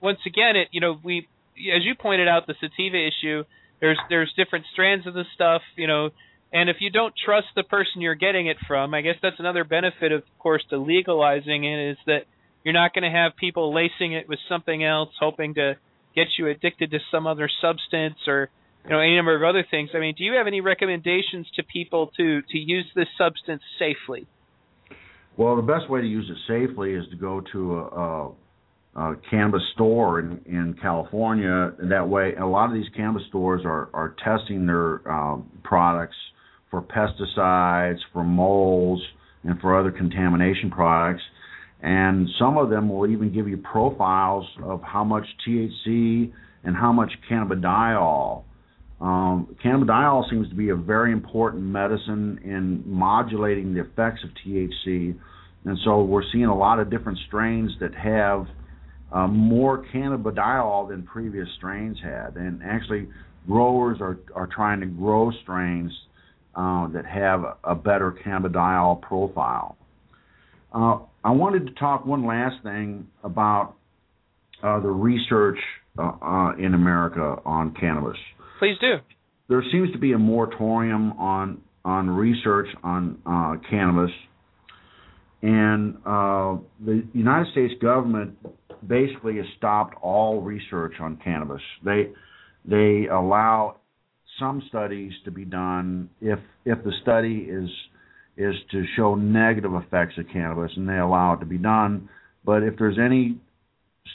[0.02, 1.28] once again, it, you know, we,
[1.76, 3.44] as you pointed out, the sativa issue.
[3.80, 6.10] There's there's different strands of the stuff, you know,
[6.54, 9.64] and if you don't trust the person you're getting it from, I guess that's another
[9.64, 12.26] benefit, of course, to legalizing it is that
[12.64, 15.78] you're not going to have people lacing it with something else, hoping to
[16.16, 18.50] get you addicted to some other substance or
[18.84, 19.90] you know any number of other things.
[19.96, 24.28] I mean, do you have any recommendations to people to to use this substance safely?
[25.36, 28.32] Well, the best way to use it safely is to go to a,
[28.96, 31.74] a cannabis store in, in California.
[31.90, 36.16] That way, a lot of these cannabis stores are are testing their um, products
[36.70, 39.02] for pesticides, for molds,
[39.44, 41.24] and for other contamination products
[41.84, 46.32] and some of them will even give you profiles of how much THC
[46.64, 48.44] and how much cannabidiol.
[49.02, 55.14] Um, cannabidiol seems to be a very important medicine in modulating the effects of THC,
[55.66, 58.48] and so we're seeing a lot of different strains that have
[59.14, 63.08] uh, more cannabidiol than previous strains had, and actually
[63.48, 65.92] growers are are trying to grow strains
[66.56, 69.78] uh, that have a better cannabidiol profile.
[70.74, 73.76] Uh, I wanted to talk one last thing about
[74.64, 75.60] uh, the research
[75.98, 78.18] uh, uh, in America on cannabis.
[78.60, 78.96] Please do.
[79.50, 84.12] There seems to be a moratorium on on research on uh, cannabis,
[85.42, 88.38] and uh, the United States government
[88.88, 91.62] basically has stopped all research on cannabis.
[91.84, 92.10] They
[92.66, 93.78] they allow
[94.40, 97.70] some studies to be done if if the study is
[98.36, 102.10] is to show negative effects of cannabis, and they allow it to be done.
[102.46, 103.38] But if there's any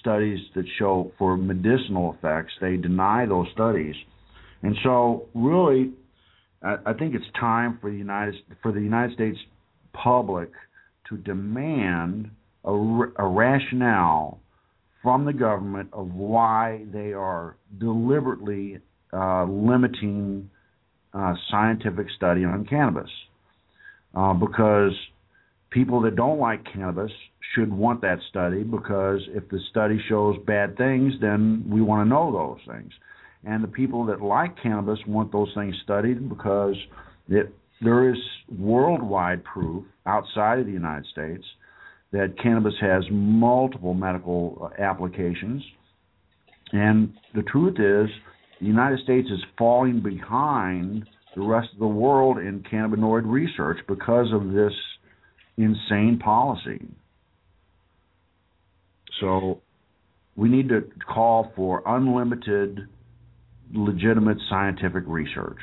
[0.01, 3.95] studies that show for medicinal effects, they deny those studies.
[4.63, 5.93] And so, really,
[6.63, 9.39] I, think it's time for the United for the United States
[9.93, 10.51] public
[11.09, 12.31] to demand
[12.65, 14.41] a, a rationale
[15.03, 18.79] from the government of why they are deliberately
[19.13, 20.51] uh, limiting
[21.15, 23.11] uh, scientific study on cannabis.
[24.15, 24.93] Uh, because
[25.71, 27.13] people that don't like cannabis
[27.55, 32.09] should want that study because if the study shows bad things, then we want to
[32.09, 32.93] know those things.
[33.45, 36.75] And the people that like cannabis want those things studied because
[37.29, 38.19] it, there is
[38.59, 41.45] worldwide proof outside of the United States
[42.13, 45.63] that cannabis has multiple medical uh, applications.
[46.73, 48.11] And the truth is,
[48.61, 51.07] the United States is falling behind
[51.37, 54.73] the rest of the world in cannabinoid research because of this
[55.57, 56.87] insane policy.
[59.21, 59.61] So
[60.37, 62.89] we need to call for unlimited,
[63.73, 65.59] legitimate scientific research.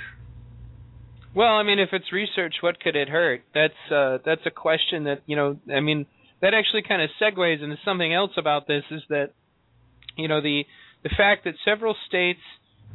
[1.34, 3.42] Well, I mean, if it's research, what could it hurt?
[3.54, 5.58] That's uh, that's a question that you know.
[5.74, 6.06] I mean,
[6.46, 9.32] that actually kind of segues into something else about this is that
[10.16, 10.64] you know the
[11.02, 12.40] the fact that several states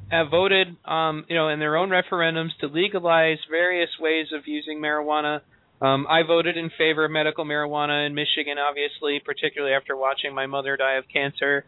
[0.09, 4.81] have voted um you know in their own referendums to legalize various ways of using
[4.81, 5.41] marijuana.
[5.83, 10.47] Um I voted in favor of medical marijuana in Michigan obviously particularly after watching my
[10.47, 11.65] mother die of cancer.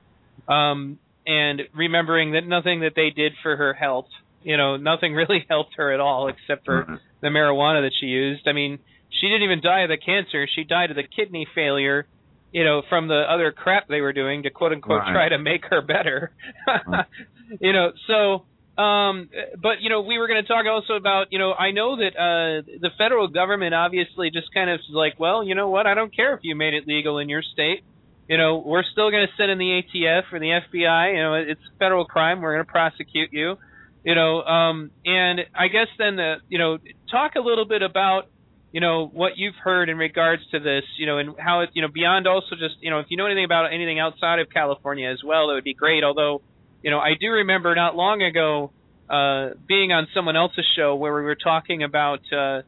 [0.49, 4.13] Um and remembering that nothing that they did for her helped.
[4.45, 6.95] You know nothing really helped her at all except for mm-hmm.
[7.23, 8.47] the marijuana that she used.
[8.47, 8.79] I mean
[9.21, 10.47] she didn't even die of the cancer.
[10.55, 12.07] She died of the kidney failure,
[12.53, 15.13] you know, from the other crap they were doing to quote unquote right.
[15.13, 16.33] try to make her better.
[17.61, 18.45] you know, so
[18.79, 19.29] um
[19.61, 22.17] but you know we were going to talk also about you know i know that
[22.17, 26.15] uh the federal government obviously just kind of like well you know what i don't
[26.15, 27.85] care if you made it legal in your state
[28.31, 31.35] you know we're still going to send in the atf or the fbi you know
[31.35, 33.57] it's federal crime we're going to prosecute you
[34.05, 36.79] you know um and i guess then the you know
[37.11, 38.29] talk a little bit about
[38.73, 41.83] you know what you've heard in regards to this, you know, and how it, you
[41.83, 45.11] know, beyond also just, you know, if you know anything about anything outside of California
[45.11, 46.03] as well, that would be great.
[46.03, 46.41] Although,
[46.83, 48.73] you know, I do remember not long ago
[49.11, 52.63] uh, being on someone else's show where we were talking about uh,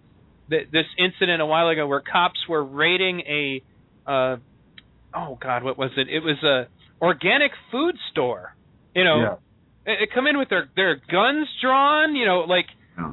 [0.51, 3.63] th- this incident a while ago where cops were raiding a,
[4.07, 4.37] uh,
[5.15, 6.09] oh God, what was it?
[6.11, 6.69] It was a
[7.03, 8.55] organic food store.
[8.95, 9.21] You know,
[9.87, 9.97] yeah.
[10.01, 12.15] they, come in with their their guns drawn.
[12.15, 12.67] You know, like.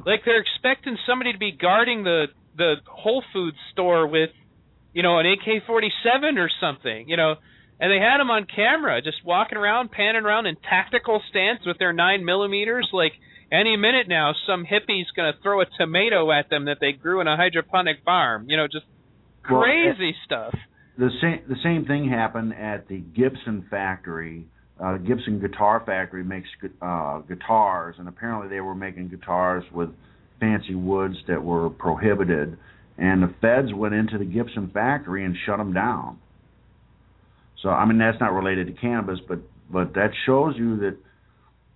[0.06, 2.26] Like they're expecting somebody to be guarding the
[2.56, 4.30] the Whole Foods store with,
[4.92, 7.36] you know, an AK-47 or something, you know,
[7.80, 11.78] and they had them on camera, just walking around, panning around in tactical stance with
[11.78, 12.88] their nine millimeters.
[12.92, 13.12] Like
[13.50, 17.20] any minute now, some hippie's going to throw a tomato at them that they grew
[17.20, 18.46] in a hydroponic farm.
[18.48, 18.86] You know, just
[19.42, 20.54] crazy well, stuff.
[20.98, 24.46] The same the same thing happened at the Gibson factory.
[24.82, 26.48] Uh, Gibson Guitar Factory makes
[26.80, 29.90] uh, guitars, and apparently they were making guitars with
[30.42, 32.58] fancy woods that were prohibited,
[32.98, 36.18] and the feds went into the Gibson factory and shut them down.
[37.62, 39.38] So I mean that's not related to cannabis, but
[39.70, 40.96] but that shows you that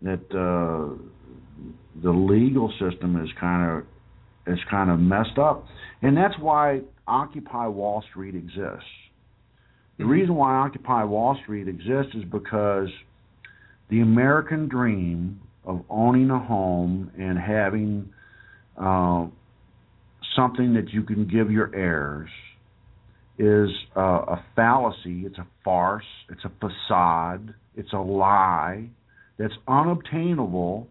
[0.03, 1.01] that uh,
[2.03, 5.65] the legal system is kind of is kind of messed up,
[6.03, 8.85] and that's why Occupy Wall Street exists.
[9.97, 10.11] The mm-hmm.
[10.11, 12.89] reason why Occupy Wall Street exists is because
[13.91, 18.13] the American dream of owning a home and having
[18.77, 19.27] uh,
[20.35, 22.31] something that you can give your heirs
[23.39, 28.89] is a fallacy, it's a farce, it's a facade, it's a lie
[29.39, 30.89] that's unobtainable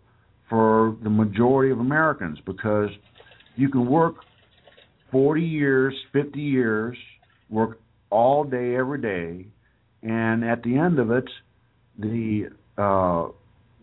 [0.50, 2.90] for the majority of Americans because
[3.56, 4.16] you can work
[5.12, 6.98] 40 years, 50 years,
[7.50, 7.80] work
[8.10, 9.48] all day, every day,
[10.04, 11.26] and at the end of it,
[11.98, 13.30] the uh,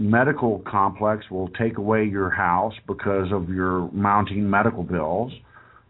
[0.03, 5.33] medical complex will take away your house because of your mounting medical bills,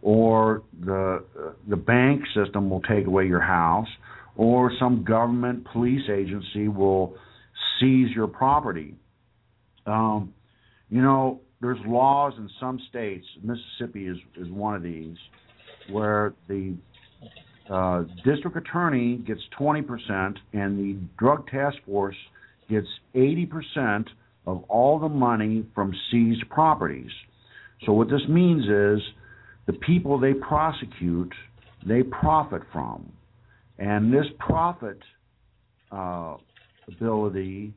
[0.03, 1.25] or the
[1.69, 3.89] the bank system will take away your house,
[4.37, 7.17] or some government police agency will
[7.81, 8.95] seize your property.
[9.87, 10.35] Um,
[10.91, 13.27] you know, there's laws in some states.
[13.43, 15.17] Mississippi is is one of these,
[15.91, 16.75] where the
[17.71, 22.17] uh, district attorney gets 20% and the drug task force
[22.73, 24.07] gets 80%
[24.47, 27.11] of all the money from seized properties.
[27.87, 29.03] So what this means is
[29.67, 31.33] the people they prosecute,
[31.87, 33.13] they profit from.
[33.79, 34.99] And this profit
[35.91, 36.37] uh,
[36.89, 37.75] ability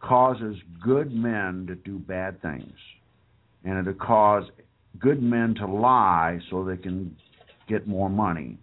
[0.00, 2.72] causes good men to do bad things.
[3.64, 4.44] And it'll cause
[4.98, 7.16] good men to lie so they can
[7.68, 8.58] get more money.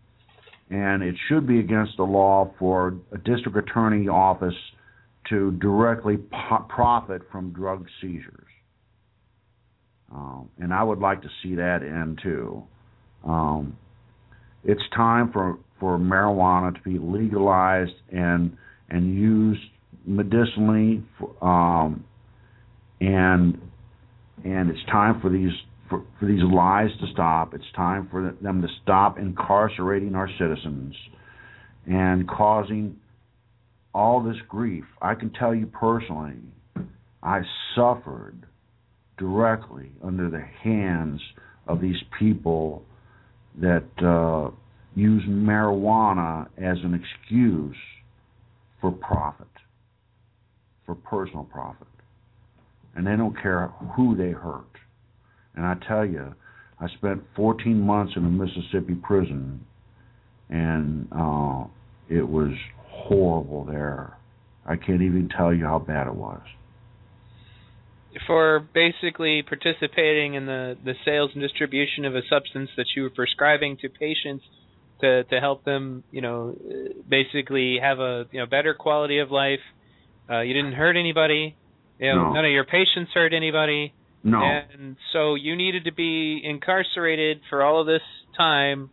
[0.69, 4.55] And it should be against the law for a district attorney office
[5.29, 8.47] to directly po- profit from drug seizures.
[10.11, 12.63] Um, and I would like to see that end too.
[13.25, 13.77] Um,
[14.63, 18.55] it's time for, for marijuana to be legalized and
[18.87, 19.61] and used
[20.05, 22.03] medicinally, for, um,
[23.01, 23.59] and
[24.43, 25.51] and it's time for these
[25.89, 27.53] for, for these lies to stop.
[27.53, 30.95] It's time for them to stop incarcerating our citizens
[31.87, 32.97] and causing
[33.95, 34.83] all this grief.
[35.01, 36.33] I can tell you personally,
[37.23, 37.39] I
[37.75, 38.45] suffered
[39.17, 41.21] directly under the hands
[41.65, 42.83] of these people
[43.61, 44.51] that uh,
[44.95, 47.77] use marijuana as an excuse
[48.81, 49.47] for profit,
[50.85, 51.87] for personal profit.
[52.95, 54.65] And they don't care who they hurt.
[55.55, 56.35] And I tell you,
[56.81, 59.65] I spent 14 months in a Mississippi prison,
[60.49, 61.63] and uh,
[62.09, 62.51] it was
[62.95, 64.17] horrible there.
[64.65, 66.41] I can't even tell you how bad it was.
[68.27, 73.09] For basically participating in the, the sales and distribution of a substance that you were
[73.09, 74.45] prescribing to patients
[75.01, 76.55] to to help them, you know,
[77.09, 79.59] basically have a you know better quality of life.
[80.29, 81.55] Uh, you didn't hurt anybody.
[81.99, 82.33] You know, No.
[82.33, 83.93] none of your patients hurt anybody.
[84.23, 84.41] No.
[84.41, 88.01] And so you needed to be incarcerated for all of this
[88.37, 88.89] time,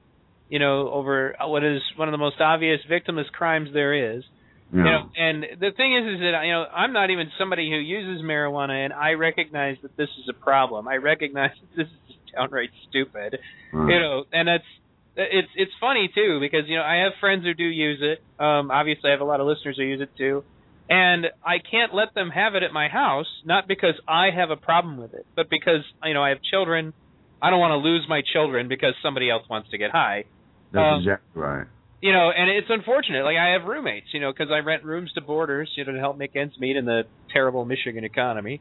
[0.52, 4.22] you know, over what is one of the most obvious victimless crimes there is.
[4.70, 4.78] Yeah.
[4.78, 7.76] You know, and the thing is, is that you know, I'm not even somebody who
[7.76, 10.88] uses marijuana, and I recognize that this is a problem.
[10.88, 13.38] I recognize that this is downright stupid.
[13.72, 13.94] Right.
[13.94, 14.68] You know, and that's
[15.16, 18.22] it's it's funny too because you know I have friends who do use it.
[18.38, 20.44] Um, obviously, I have a lot of listeners who use it too,
[20.90, 24.56] and I can't let them have it at my house, not because I have a
[24.56, 26.92] problem with it, but because you know I have children.
[27.40, 30.24] I don't want to lose my children because somebody else wants to get high.
[30.72, 31.66] That's um, exactly right.
[32.00, 33.24] You know, and it's unfortunate.
[33.24, 35.98] Like I have roommates, you know, because I rent rooms to boarders, you know, to
[36.00, 37.02] help make ends meet in the
[37.32, 38.60] terrible Michigan economy.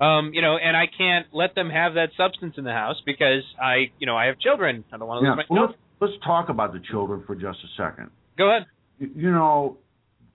[0.00, 3.42] Um, you know, and I can't let them have that substance in the house because
[3.60, 4.84] I, you know, I have children.
[4.92, 5.30] I don't want to Yeah.
[5.34, 5.54] lose my.
[5.54, 5.78] Well, No, let's,
[6.12, 8.10] let's talk about the children for just a second.
[8.38, 8.66] go ahead.
[8.98, 9.78] You, you know,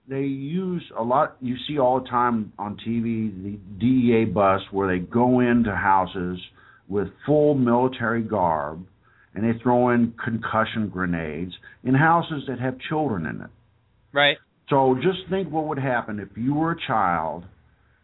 [0.09, 1.37] they use a lot.
[1.41, 6.39] You see all the time on TV the DEA bus where they go into houses
[6.89, 8.85] with full military garb
[9.33, 11.53] and they throw in concussion grenades
[11.83, 13.49] in houses that have children in it.
[14.13, 14.37] Right.
[14.69, 17.45] So just think what would happen if you were a child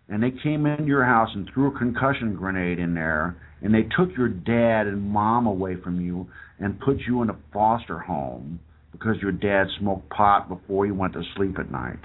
[0.09, 3.83] and they came into your house and threw a concussion grenade in there and they
[3.83, 6.27] took your dad and mom away from you
[6.59, 8.59] and put you in a foster home
[8.91, 11.99] because your dad smoked pot before he went to sleep at night.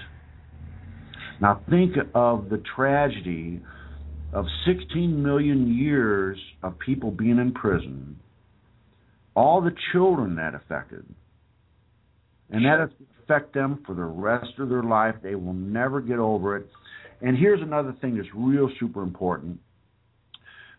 [1.41, 3.61] Now think of the tragedy
[4.33, 8.19] of 16 million years of people being in prison,
[9.35, 11.05] all the children that affected,
[12.49, 12.89] and that
[13.23, 15.15] affect them for the rest of their life.
[15.23, 16.67] They will never get over it.
[17.21, 19.59] And here's another thing that's real super important.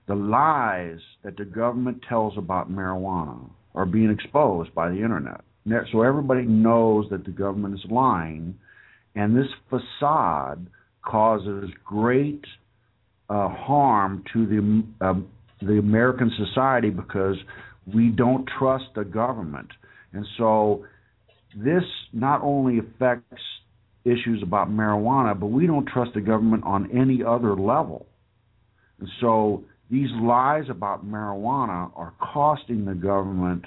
[0.07, 5.41] The lies that the government tells about marijuana are being exposed by the internet.
[5.91, 8.55] So everybody knows that the government is lying,
[9.15, 10.67] and this facade
[11.03, 12.45] causes great
[13.31, 15.27] uh, harm to the um
[15.63, 17.37] the American society because
[17.93, 19.69] we don't trust the government,
[20.13, 20.85] and so
[21.57, 23.43] this not only affects
[24.05, 28.07] issues about marijuana, but we don't trust the government on any other level.
[29.01, 33.65] And so these lies about marijuana are costing the government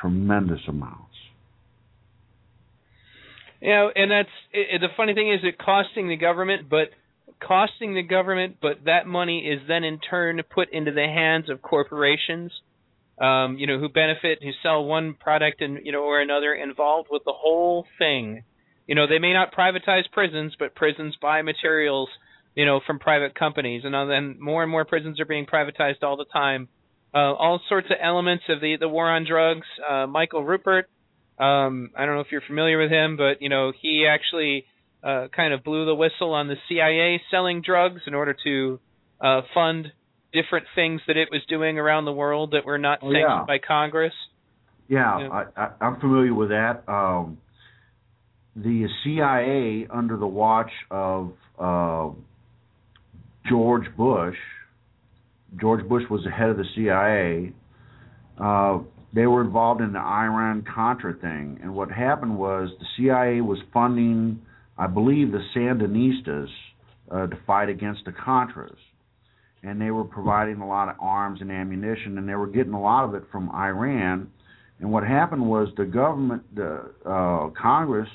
[0.00, 1.02] tremendous amounts.
[3.60, 6.90] You know, and that's i the funny thing is it costing the government, but
[7.40, 11.62] costing the government, but that money is then in turn put into the hands of
[11.62, 12.52] corporations,
[13.20, 17.08] um, you know, who benefit, who sell one product and you know or another, involved
[17.10, 18.42] with the whole thing.
[18.86, 22.08] You know, they may not privatize prisons, but prisons buy materials,
[22.54, 26.16] you know, from private companies, and then more and more prisons are being privatized all
[26.16, 26.68] the time.
[27.14, 29.66] Uh, all sorts of elements of the the war on drugs.
[29.88, 30.84] Uh, Michael Ruppert,
[31.38, 34.66] um, I don't know if you're familiar with him, but you know he actually
[35.02, 38.80] uh, kind of blew the whistle on the CIA selling drugs in order to
[39.20, 39.92] uh, fund
[40.42, 43.44] different things that it was doing around the world that were not Oh, sanctioned yeah.
[43.46, 44.12] by Congress.
[44.88, 45.28] Yeah.
[45.32, 46.82] I, I, I'm familiar with that.
[46.88, 47.38] Um,
[48.54, 52.08] the CIA, under the watch of uh,
[53.48, 54.36] George Bush,
[55.60, 57.52] George Bush was the head of the CIA.
[58.38, 58.82] Uh,
[59.12, 63.58] they were involved in the Iran Contra thing, and what happened was the CIA was
[63.72, 64.40] funding,
[64.76, 66.48] I believe, the Sandinistas
[67.10, 68.76] uh, to fight against the Contras,
[69.66, 72.80] and they were providing a lot of arms and ammunition, and they were getting a
[72.80, 74.30] lot of it from Iran.
[74.78, 78.08] And what happened was the government, the uh, Congress,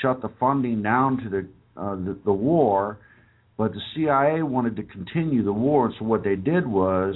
[0.00, 1.48] shut the funding down to the,
[1.80, 2.98] uh, the the war,
[3.56, 5.92] but the CIA wanted to continue the war.
[5.98, 7.14] So what they did was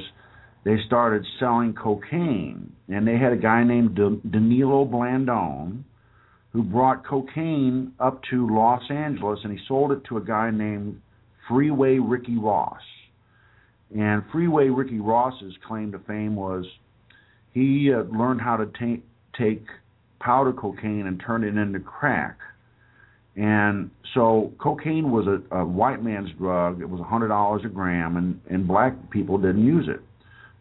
[0.64, 5.84] they started selling cocaine, and they had a guy named Danilo Blandón
[6.52, 11.00] who brought cocaine up to Los Angeles, and he sold it to a guy named
[11.48, 12.80] Freeway Ricky Ross.
[13.97, 16.64] And Freeway Ricky Ross's claim to fame was
[17.53, 19.05] he uh, learned how to take
[19.38, 19.64] take
[20.20, 22.38] powder cocaine and turn it into crack.
[23.36, 26.80] And so cocaine was a, a white man's drug.
[26.80, 30.01] It was a hundred dollars a gram, and and black people didn't use it.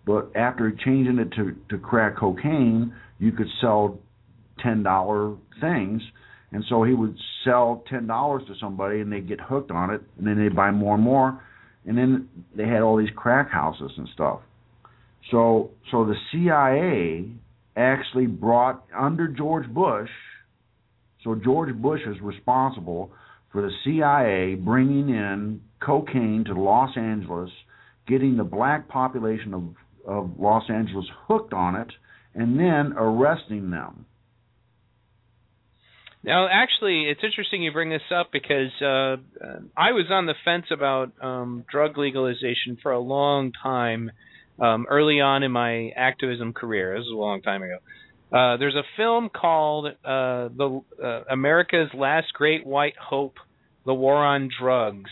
[0.06, 4.00] But after changing it to to crack cocaine, you could sell
[4.64, 6.02] ten dollar things,
[6.52, 10.02] and so he would sell ten dollars to somebody, and they'd get hooked on it,
[10.18, 11.44] and then they'd buy more and more,
[11.86, 14.40] and then they had all these crack houses and stuff.
[15.32, 17.30] So so the CIA
[17.76, 20.10] actually brought under George Bush.
[21.24, 23.12] So George Bush is responsible
[23.52, 27.50] for the CIA bringing in cocaine to Los Angeles,
[28.08, 29.64] getting the black population of
[30.06, 31.92] of Los Angeles hooked on it,
[32.34, 34.06] and then arresting them.
[36.24, 39.17] Now, actually, it's interesting you bring this up because uh,
[39.78, 44.11] I was on the fence about um, drug legalization for a long time,
[44.59, 46.95] um, early on in my activism career.
[46.97, 47.78] This was a long time ago.
[48.32, 53.36] Uh, there's a film called uh, "The uh, America's Last Great White Hope:
[53.86, 55.09] The War on Drugs."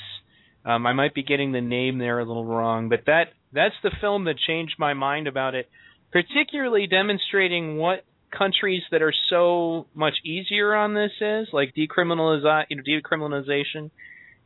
[0.65, 3.91] Um, I might be getting the name there a little wrong, but that that's the
[4.01, 5.69] film that changed my mind about it,
[6.11, 8.03] particularly demonstrating what
[8.35, 13.91] countries that are so much easier on this is, like decriminalize, you know, decriminalization,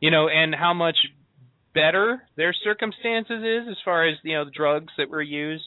[0.00, 0.96] you know, and how much
[1.74, 5.64] better their circumstances is as far as you know the drugs that were used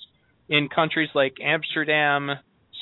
[0.50, 2.30] in countries like Amsterdam,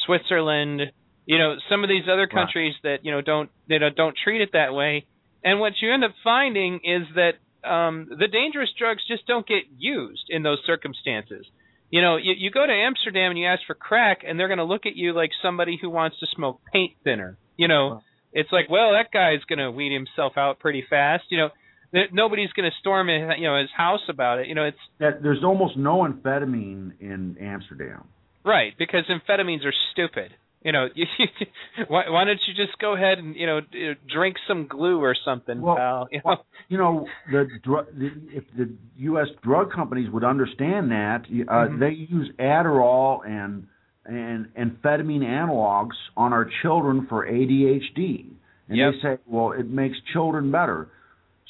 [0.06, 0.82] Switzerland,
[1.26, 2.98] you know, some of these other countries right.
[2.98, 5.06] that you know don't they don't treat it that way.
[5.44, 7.34] And what you end up finding is that
[7.68, 11.46] um, the dangerous drugs just don't get used in those circumstances
[11.94, 14.58] you know, you, you go to Amsterdam and you ask for crack, and they're going
[14.58, 17.38] to look at you like somebody who wants to smoke paint thinner.
[17.56, 21.26] You know, it's like, well, that guy's going to weed himself out pretty fast.
[21.30, 21.50] You know,
[21.92, 24.48] that nobody's going to storm his, you know his house about it.
[24.48, 28.06] You know, it's that there's almost no amphetamine in Amsterdam.
[28.44, 30.34] Right, because amphetamines are stupid.
[30.64, 30.88] You know,
[31.88, 33.62] why, why don't you just go ahead and you know
[34.08, 36.08] drink some glue or something, well, pal?
[36.12, 39.28] You know, well, you know the, dr- the if the U.S.
[39.44, 41.80] drug companies would understand that, uh, mm-hmm.
[41.80, 43.68] they use Adderall and
[44.06, 48.26] and amphetamine analogs on our children for ADHD,
[48.68, 48.94] and yep.
[48.94, 50.90] they say, well, it makes children better.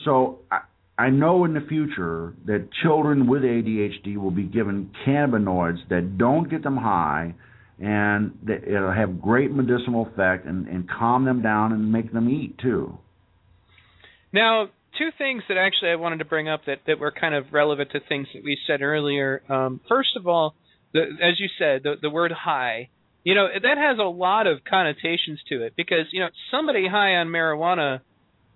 [0.05, 0.61] So I,
[0.97, 6.49] I know in the future that children with ADHD will be given cannabinoids that don't
[6.49, 7.33] get them high
[7.79, 12.57] and it'll have great medicinal effect and, and calm them down and make them eat
[12.59, 12.97] too.
[14.31, 14.67] Now,
[14.97, 17.91] two things that actually I wanted to bring up that, that were kind of relevant
[17.91, 19.41] to things that we said earlier.
[19.49, 20.55] Um, first of all,
[20.93, 22.89] the, as you said, the, the word high,
[23.23, 27.15] you know, that has a lot of connotations to it because, you know, somebody high
[27.15, 28.01] on marijuana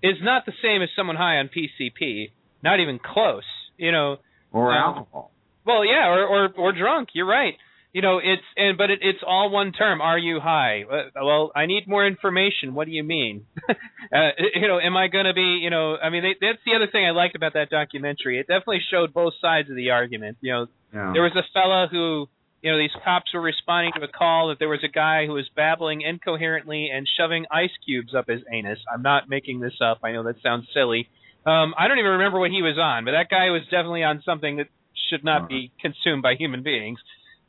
[0.03, 2.31] is not the same as someone high on PCP,
[2.63, 3.43] not even close,
[3.77, 4.17] you know.
[4.51, 5.31] Or um, alcohol.
[5.65, 7.09] Well, yeah, or, or or drunk.
[7.13, 7.55] You're right
[7.93, 10.01] you know it's and but it, it's all one term.
[10.01, 10.83] Are you high?
[10.83, 12.73] Uh, well i need more information.
[12.73, 13.45] What do you mean?
[14.09, 16.73] Uh, you know am i going to be you know i mean they, that's the
[16.73, 18.39] other thing i liked about that documentary.
[18.39, 20.37] It definitely showed both sides of the argument.
[20.39, 21.11] You know yeah.
[21.11, 22.29] there was a fella who
[22.61, 25.33] you know these cops were responding to a call that there was a guy who
[25.33, 28.79] was babbling incoherently and shoving ice cubes up his anus.
[28.89, 29.99] I'm not making this up.
[30.05, 31.09] I know that sounds silly.
[31.45, 34.21] Um i don't even remember what he was on but that guy was definitely on
[34.23, 34.67] something that
[35.09, 35.47] should not uh-huh.
[35.49, 36.99] be consumed by human beings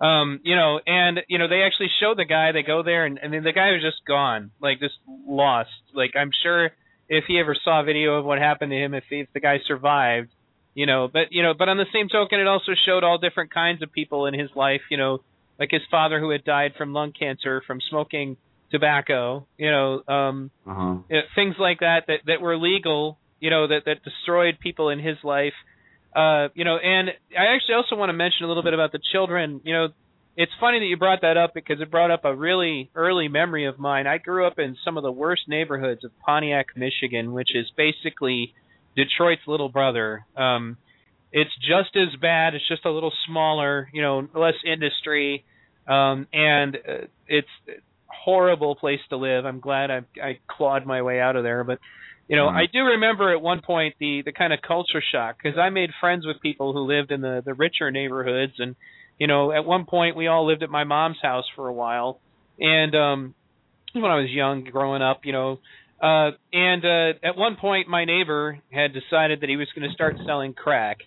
[0.00, 2.52] um, you know, and you know, they actually show the guy.
[2.52, 4.94] They go there, and, and then the guy was just gone, like just
[5.26, 5.70] lost.
[5.92, 6.70] Like I'm sure
[7.08, 9.58] if he ever saw a video of what happened to him, if, if the guy
[9.66, 10.28] survived,
[10.74, 11.08] you know.
[11.12, 13.92] But you know, but on the same token, it also showed all different kinds of
[13.92, 14.82] people in his life.
[14.88, 15.18] You know,
[15.58, 18.36] like his father who had died from lung cancer from smoking
[18.70, 19.46] tobacco.
[19.56, 21.22] You know, um, uh-huh.
[21.34, 23.18] things like that that that were legal.
[23.40, 25.54] You know, that that destroyed people in his life
[26.18, 28.98] uh, you know, and I actually also want to mention a little bit about the
[29.12, 29.60] children.
[29.62, 29.88] You know,
[30.36, 33.66] it's funny that you brought that up because it brought up a really early memory
[33.66, 34.08] of mine.
[34.08, 38.52] I grew up in some of the worst neighborhoods of Pontiac, Michigan, which is basically
[38.96, 40.26] Detroit's little brother.
[40.36, 40.76] Um,
[41.30, 42.54] it's just as bad.
[42.54, 45.44] It's just a little smaller, you know, less industry,
[45.86, 47.72] um, and uh, it's a
[48.08, 49.44] horrible place to live.
[49.44, 51.78] I'm glad I, I clawed my way out of there, but
[52.28, 52.64] You know, Right.
[52.64, 55.90] I do remember at one point the the kind of culture shock because I made
[55.98, 58.76] friends with people who lived in the the richer neighborhoods, and
[59.18, 62.20] you know, at one point we all lived at my mom's house for a while,
[62.58, 63.34] and um,
[63.94, 65.58] when I was young, growing up, you know,
[66.02, 69.94] uh, and uh, at one point my neighbor had decided that he was going to
[69.94, 70.98] start selling crack.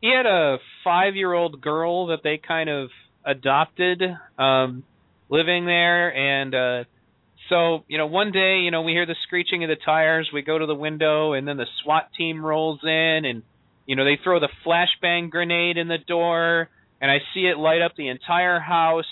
[0.00, 2.90] He had a five year old girl that they kind of
[3.26, 4.02] adopted,
[4.38, 4.84] um,
[5.28, 6.84] living there, and uh,
[7.50, 10.40] so, you know, one day, you know, we hear the screeching of the tires, we
[10.40, 13.42] go to the window and then the SWAT team rolls in and
[13.86, 16.70] you know, they throw the flashbang grenade in the door
[17.00, 19.04] and I see it light up the entire house.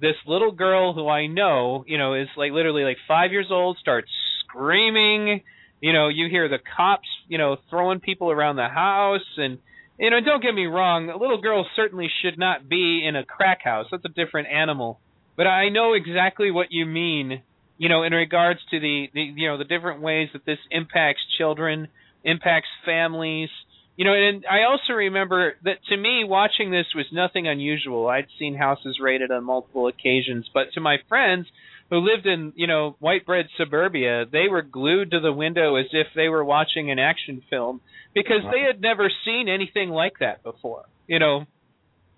[0.00, 3.78] This little girl who I know, you know, is like literally like 5 years old
[3.80, 4.10] starts
[4.44, 5.42] screaming.
[5.80, 9.58] You know, you hear the cops, you know, throwing people around the house and
[10.00, 13.24] you know, don't get me wrong, a little girl certainly should not be in a
[13.24, 13.86] crack house.
[13.90, 15.00] That's a different animal.
[15.36, 17.42] But I know exactly what you mean
[17.78, 21.20] you know, in regards to the, the you know the different ways that this impacts
[21.38, 21.88] children,
[22.24, 23.48] impacts families.
[23.96, 28.06] You know, and I also remember that to me watching this was nothing unusual.
[28.08, 31.46] I'd seen houses raided on multiple occasions, but to my friends
[31.90, 35.86] who lived in, you know, white bread suburbia, they were glued to the window as
[35.92, 37.80] if they were watching an action film
[38.14, 40.84] because they had never seen anything like that before.
[41.06, 41.46] You know,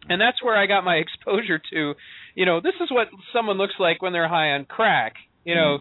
[0.08, 1.94] and that's where I got my exposure to,
[2.34, 5.14] you know, this is what someone looks like when they're high on crack
[5.44, 5.78] you know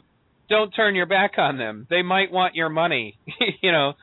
[0.50, 1.86] don't turn your back on them.
[1.90, 3.18] They might want your money
[3.62, 3.94] you know.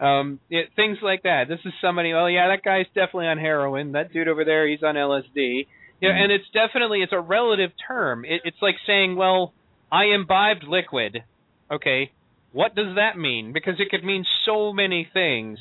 [0.00, 1.44] Um it, things like that.
[1.48, 3.92] This is somebody oh yeah that guy's definitely on heroin.
[3.92, 5.66] That dude over there he's on lsd
[6.00, 8.24] you know and it's definitely it's a relative term.
[8.24, 9.52] It, it's like saying well
[9.90, 11.22] i imbibed liquid.
[11.70, 12.10] Okay
[12.52, 13.52] what does that mean?
[13.52, 15.58] Because it could mean so many things.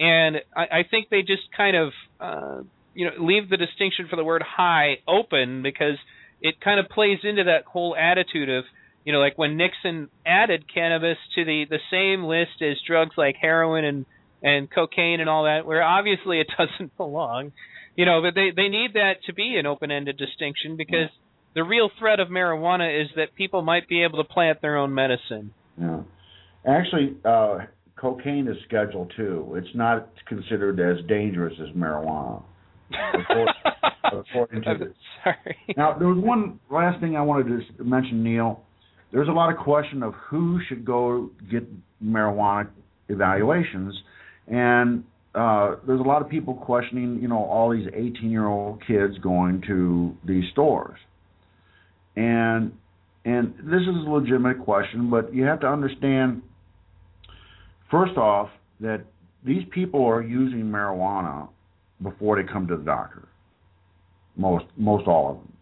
[0.00, 2.62] And i i think they just kind of uh
[2.94, 5.98] you know leave the distinction for the word high open because
[6.40, 8.64] it kind of plays into that whole attitude of
[9.04, 13.36] you know, like when Nixon added cannabis to the the same list as drugs like
[13.40, 14.06] heroin and
[14.42, 17.52] and cocaine and all that, where obviously it doesn't belong.
[17.96, 21.10] You know, but they they need that to be an open-ended distinction because
[21.54, 24.92] the real threat of marijuana is that people might be able to plant their own
[24.94, 25.52] medicine.
[25.80, 26.00] Yeah.
[26.66, 27.58] Actually, uh,
[27.96, 29.54] cocaine is Schedule Two.
[29.56, 32.42] It's not considered as dangerous as marijuana.
[32.90, 33.54] According,
[34.12, 35.56] according to the, Sorry.
[35.76, 38.62] now, there was one last thing I wanted to mention, Neil.
[39.14, 41.62] There's a lot of question of who should go get
[42.04, 42.68] marijuana
[43.08, 43.94] evaluations,
[44.48, 45.04] and
[45.36, 50.16] uh, there's a lot of people questioning, you know, all these 18-year-old kids going to
[50.26, 50.98] these stores,
[52.16, 52.72] and
[53.24, 56.42] and this is a legitimate question, but you have to understand,
[57.92, 58.50] first off,
[58.80, 59.04] that
[59.46, 61.48] these people are using marijuana
[62.02, 63.28] before they come to the doctor.
[64.36, 65.53] Most most all of them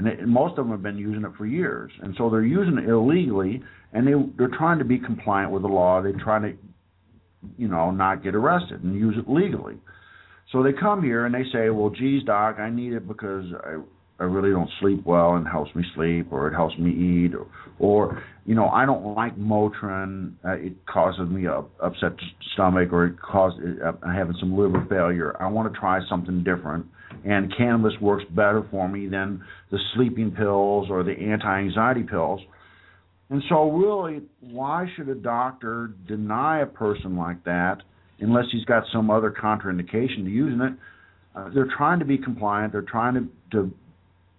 [0.00, 2.42] and, they, and most of them have been using it for years, and so they're
[2.42, 6.00] using it illegally, and they they're trying to be compliant with the law.
[6.00, 6.52] They're trying to,
[7.58, 9.76] you know, not get arrested and use it legally.
[10.52, 13.76] So they come here and they say, "Well, geez, doc, I need it because I
[14.22, 17.34] I really don't sleep well and it helps me sleep, or it helps me eat,
[17.34, 17.46] or,
[17.78, 20.32] or you know, I don't like Motrin.
[20.42, 22.12] Uh, it causes me a upset
[22.54, 25.36] stomach, or it causes uh, having some liver failure.
[25.38, 26.86] I want to try something different."
[27.24, 32.40] And cannabis works better for me than the sleeping pills or the anti-anxiety pills.
[33.30, 37.78] And so really, why should a doctor deny a person like that
[38.18, 40.72] unless he's got some other contraindication to using it?
[41.34, 42.72] Uh, they're trying to be compliant.
[42.72, 43.70] They're trying to, to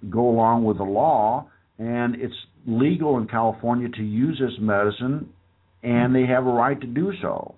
[0.09, 1.47] go along with the law,
[1.79, 2.35] and it's
[2.67, 5.29] legal in California to use this medicine,
[5.83, 7.55] and they have a right to do so.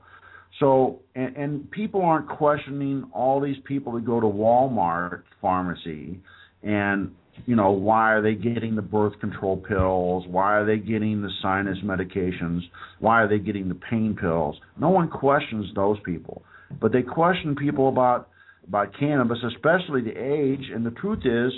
[0.59, 6.19] So, and, and people aren't questioning all these people that go to Walmart pharmacy
[6.61, 7.11] and,
[7.45, 10.25] you know, why are they getting the birth control pills?
[10.27, 12.61] Why are they getting the sinus medications?
[12.99, 14.55] Why are they getting the pain pills?
[14.79, 16.43] No one questions those people.
[16.79, 18.29] But they question people about
[18.67, 21.51] about cannabis, especially the age, and the truth is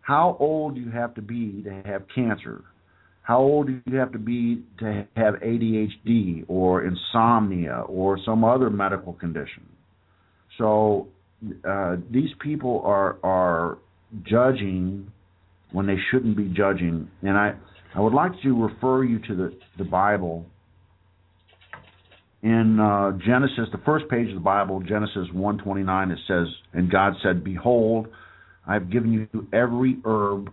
[0.00, 2.64] how old you have to be to have cancer?
[3.22, 8.70] How old do you have to be to have ADHD or insomnia or some other
[8.70, 9.68] medical condition?
[10.58, 11.08] So
[11.64, 13.78] uh, these people are are
[14.24, 15.10] judging
[15.72, 17.54] when they shouldn't be judging, and I
[17.94, 20.46] I would like to refer you to the the Bible.
[22.42, 27.12] In uh, Genesis, the first page of the Bible, Genesis 1:29, it says, "And God
[27.22, 28.08] said, Behold,
[28.66, 30.50] I have given you every herb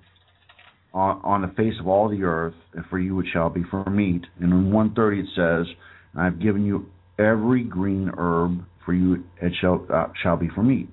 [0.97, 4.23] on, the face of all the earth, and for you it shall be for meat.
[4.39, 5.75] And in 130 it says,
[6.15, 6.87] I have given you
[7.19, 10.89] every green herb, for you it shall uh, shall be for meat.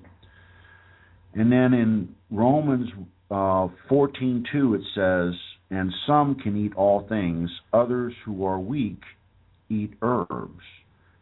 [1.33, 2.89] And then in Romans
[3.31, 5.39] uh, 14:2 it says,
[5.71, 9.01] and some can eat all things, others who are weak
[9.69, 10.61] eat herbs.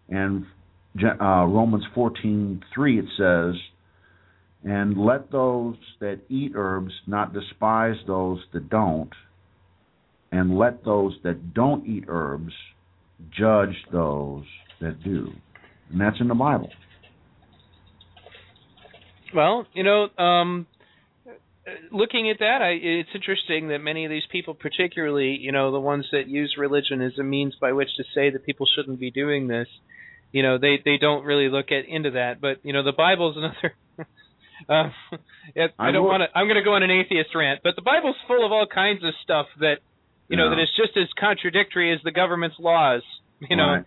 [0.10, 0.46] And
[1.02, 2.60] uh, Romans 14:3
[3.00, 3.62] it says,
[4.64, 9.14] "And let those that eat herbs not despise those that don't,
[10.32, 12.54] and let those that don't eat herbs
[13.32, 14.46] judge those
[14.80, 15.34] that do."
[15.90, 16.72] And that's in the Bible.
[19.34, 20.68] Well, you know, um,
[21.92, 25.80] looking at that, I, it's interesting that many of these people, particularly, you know, the
[25.80, 29.10] ones that use religion as a means by which to say that people shouldn't be
[29.10, 29.68] doing this,
[30.34, 33.38] you know they they don't really look at into that but you know the bible's
[33.38, 33.74] another
[34.70, 34.90] uh,
[35.56, 36.38] it, I don't want to.
[36.38, 39.04] I'm going to go on an atheist rant, but the Bible's full of all kinds
[39.04, 39.78] of stuff that
[40.28, 43.02] you know that is just as contradictory as the government's laws.
[43.50, 43.86] You know, right.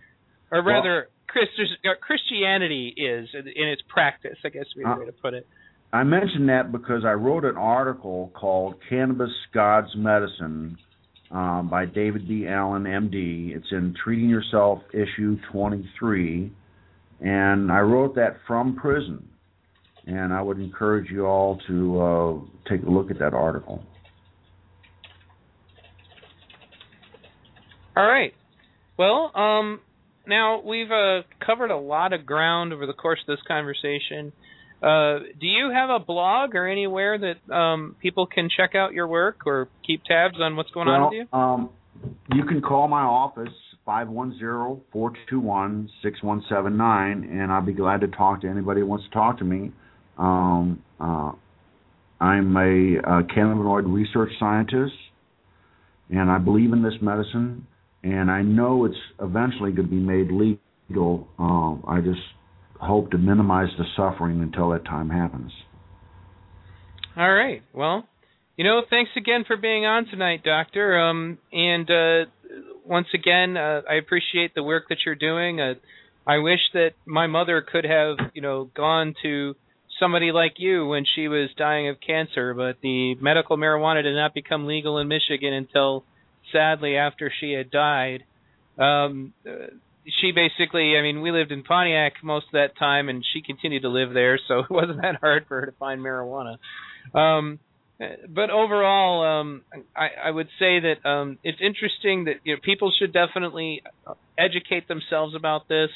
[0.51, 4.37] or rather, well, Christianity is in its practice.
[4.45, 5.47] I guess would be the way to put it.
[5.91, 10.77] I mentioned that because I wrote an article called "Cannabis God's Medicine"
[11.31, 12.47] um, by David B.
[12.47, 13.55] Allen, MD.
[13.55, 16.51] It's in Treating Yourself, issue 23.
[17.19, 19.27] And I wrote that from prison.
[20.07, 23.83] And I would encourage you all to uh, take a look at that article.
[27.95, 28.33] All right.
[28.97, 29.81] Well, um,
[30.25, 34.31] now we've uh, covered a lot of ground over the course of this conversation.
[34.81, 39.07] Uh, do you have a blog or anywhere that um, people can check out your
[39.07, 41.37] work or keep tabs on what's going well, on with you?
[41.37, 41.69] Um,
[42.33, 43.53] you can call my office
[43.85, 48.07] five one zero four two one six one seven nine, and I'll be glad to
[48.07, 49.71] talk to anybody who wants to talk to me.
[50.17, 51.31] Um, uh,
[52.19, 54.93] I'm a, a cannabinoid research scientist,
[56.09, 57.67] and I believe in this medicine,
[58.03, 61.27] and I know it's eventually going to be made legal.
[61.37, 62.21] Um, I just
[62.79, 65.51] hope to minimize the suffering until that time happens.
[67.15, 67.61] All right.
[67.73, 68.07] Well,
[68.57, 70.99] you know, thanks again for being on tonight, Doctor.
[70.99, 72.29] Um, and uh,
[72.85, 75.59] once again, uh, I appreciate the work that you're doing.
[75.59, 75.73] Uh,
[76.25, 79.55] I wish that my mother could have, you know, gone to
[79.99, 84.33] somebody like you when she was dying of cancer, but the medical marijuana did not
[84.33, 86.03] become legal in Michigan until
[86.51, 88.23] sadly after she had died.
[88.77, 89.33] Um,
[90.21, 93.81] she basically, I mean, we lived in Pontiac most of that time, and she continued
[93.81, 96.57] to live there, so it wasn't that hard for her to find marijuana.
[97.13, 97.59] Um,
[98.29, 99.63] but overall, um,
[99.95, 103.81] I, I would say that um, it's interesting that you know people should definitely
[104.37, 105.89] educate themselves about this.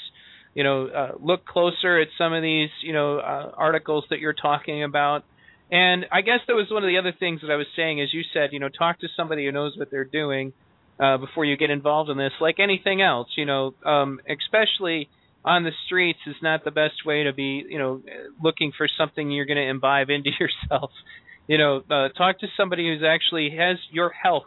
[0.53, 4.33] You know, uh, look closer at some of these you know uh, articles that you're
[4.33, 5.23] talking about.
[5.71, 8.13] And I guess that was one of the other things that I was saying, as
[8.13, 10.51] you said, you know, talk to somebody who knows what they're doing
[10.99, 12.33] uh, before you get involved in this.
[12.41, 15.09] Like anything else, you know, um, especially
[15.43, 18.01] on the streets is not the best way to be, you know,
[18.43, 20.91] looking for something you're going to imbibe into yourself.
[21.47, 24.45] You know, uh, talk to somebody who's actually has your health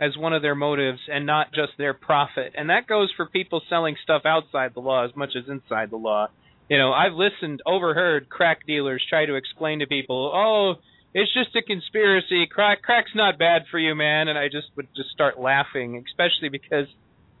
[0.00, 2.52] as one of their motives and not just their profit.
[2.56, 5.96] And that goes for people selling stuff outside the law as much as inside the
[5.96, 6.28] law.
[6.68, 10.80] You know, I've listened, overheard crack dealers try to explain to people, "Oh,
[11.14, 12.46] it's just a conspiracy.
[12.46, 14.28] Crack crack's not bad for you, man.
[14.28, 16.86] And I just would just start laughing, especially because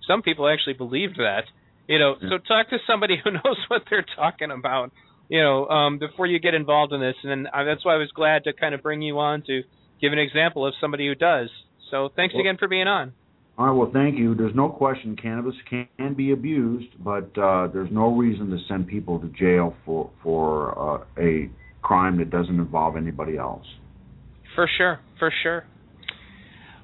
[0.06, 1.44] some people actually believed that.
[1.88, 4.92] You know, so talk to somebody who knows what they're talking about.
[5.28, 7.98] You know, um, before you get involved in this, and then, uh, that's why I
[7.98, 9.62] was glad to kind of bring you on to
[10.00, 11.48] give an example of somebody who does.
[11.90, 13.12] So thanks well, again for being on.
[13.56, 13.72] All right.
[13.72, 14.34] Well, thank you.
[14.34, 19.20] There's no question cannabis can, be abused, but uh, there's no reason to send people
[19.20, 21.50] to jail for for uh, a
[21.82, 23.66] crime that doesn't involve anybody else.
[24.54, 25.64] For sure, for sure.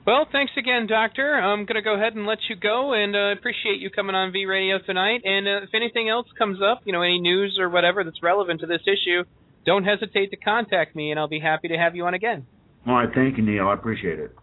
[0.07, 1.35] Well, thanks again, Doctor.
[1.35, 4.33] I'm going to go ahead and let you go, and uh, appreciate you coming on
[4.33, 5.21] V Radio tonight.
[5.25, 8.61] And uh, if anything else comes up, you know, any news or whatever that's relevant
[8.61, 9.25] to this issue,
[9.67, 12.47] don't hesitate to contact me, and I'll be happy to have you on again.
[12.87, 13.69] All right, thank you, Neil.
[13.69, 14.35] I appreciate it.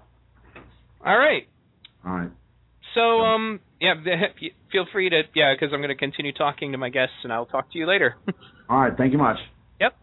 [1.05, 1.47] All right.
[2.05, 2.31] All right.
[2.93, 3.93] So, um, yeah,
[4.71, 7.45] feel free to, yeah, because I'm going to continue talking to my guests, and I'll
[7.45, 8.15] talk to you later.
[8.69, 8.93] All right.
[8.97, 9.37] Thank you much.
[9.79, 9.93] Yep.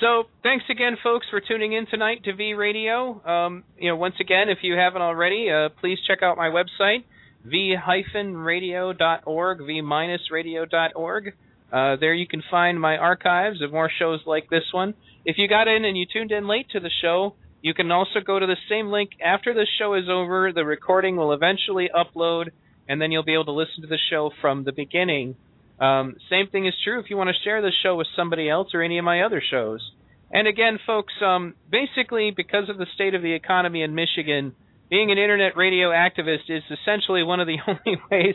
[0.00, 3.20] So thanks again, folks, for tuning in tonight to V Radio.
[3.26, 7.04] Um, you know, once again, if you haven't already, uh, please check out my website,
[7.44, 11.34] v-radio.org, v-radio.org.
[11.70, 14.94] Uh, there you can find my archives of more shows like this one.
[15.24, 18.20] If you got in and you tuned in late to the show, you can also
[18.24, 20.52] go to the same link after the show is over.
[20.52, 22.50] The recording will eventually upload,
[22.88, 25.36] and then you'll be able to listen to the show from the beginning.
[25.80, 28.68] Um, same thing is true if you want to share the show with somebody else
[28.74, 29.80] or any of my other shows.
[30.30, 34.54] And again, folks, um, basically, because of the state of the economy in Michigan,
[34.90, 38.34] being an internet radio activist is essentially one of the only ways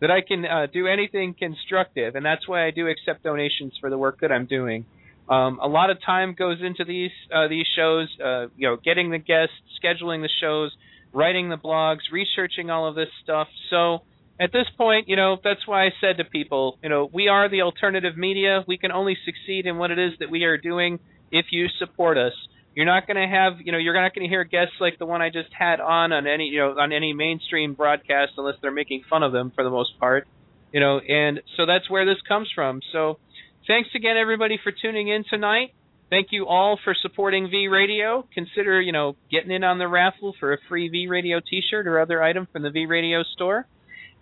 [0.00, 3.90] that I can uh, do anything constructive, and that's why I do accept donations for
[3.90, 4.84] the work that I'm doing.
[5.28, 9.10] Um, a lot of time goes into these uh, these shows, uh, you know, getting
[9.10, 10.70] the guests, scheduling the shows,
[11.12, 13.48] writing the blogs, researching all of this stuff.
[13.70, 14.02] So
[14.38, 17.48] at this point, you know, that's why I said to people, you know, we are
[17.48, 18.64] the alternative media.
[18.66, 20.98] We can only succeed in what it is that we are doing
[21.30, 22.32] if you support us.
[22.74, 25.06] You're not going to have, you know, you're not going to hear guests like the
[25.06, 28.72] one I just had on on any, you know, on any mainstream broadcast unless they're
[28.72, 30.26] making fun of them for the most part,
[30.72, 32.80] you know, and so that's where this comes from.
[32.92, 33.18] So,
[33.66, 35.74] thanks again everybody for tuning in tonight.
[36.10, 38.26] Thank you all for supporting V Radio.
[38.34, 41.98] Consider, you know, getting in on the raffle for a free V Radio T-shirt or
[41.98, 43.66] other item from the V Radio store.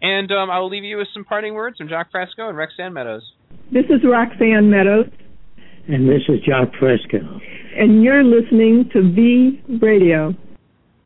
[0.01, 2.93] And um, I will leave you with some parting words from Jacques Fresco and Roxanne
[2.93, 3.23] Meadows.
[3.73, 5.07] This is Roxanne Meadows.
[5.89, 7.19] And this is Jacques Fresco.
[7.77, 10.35] And you're listening to V Radio.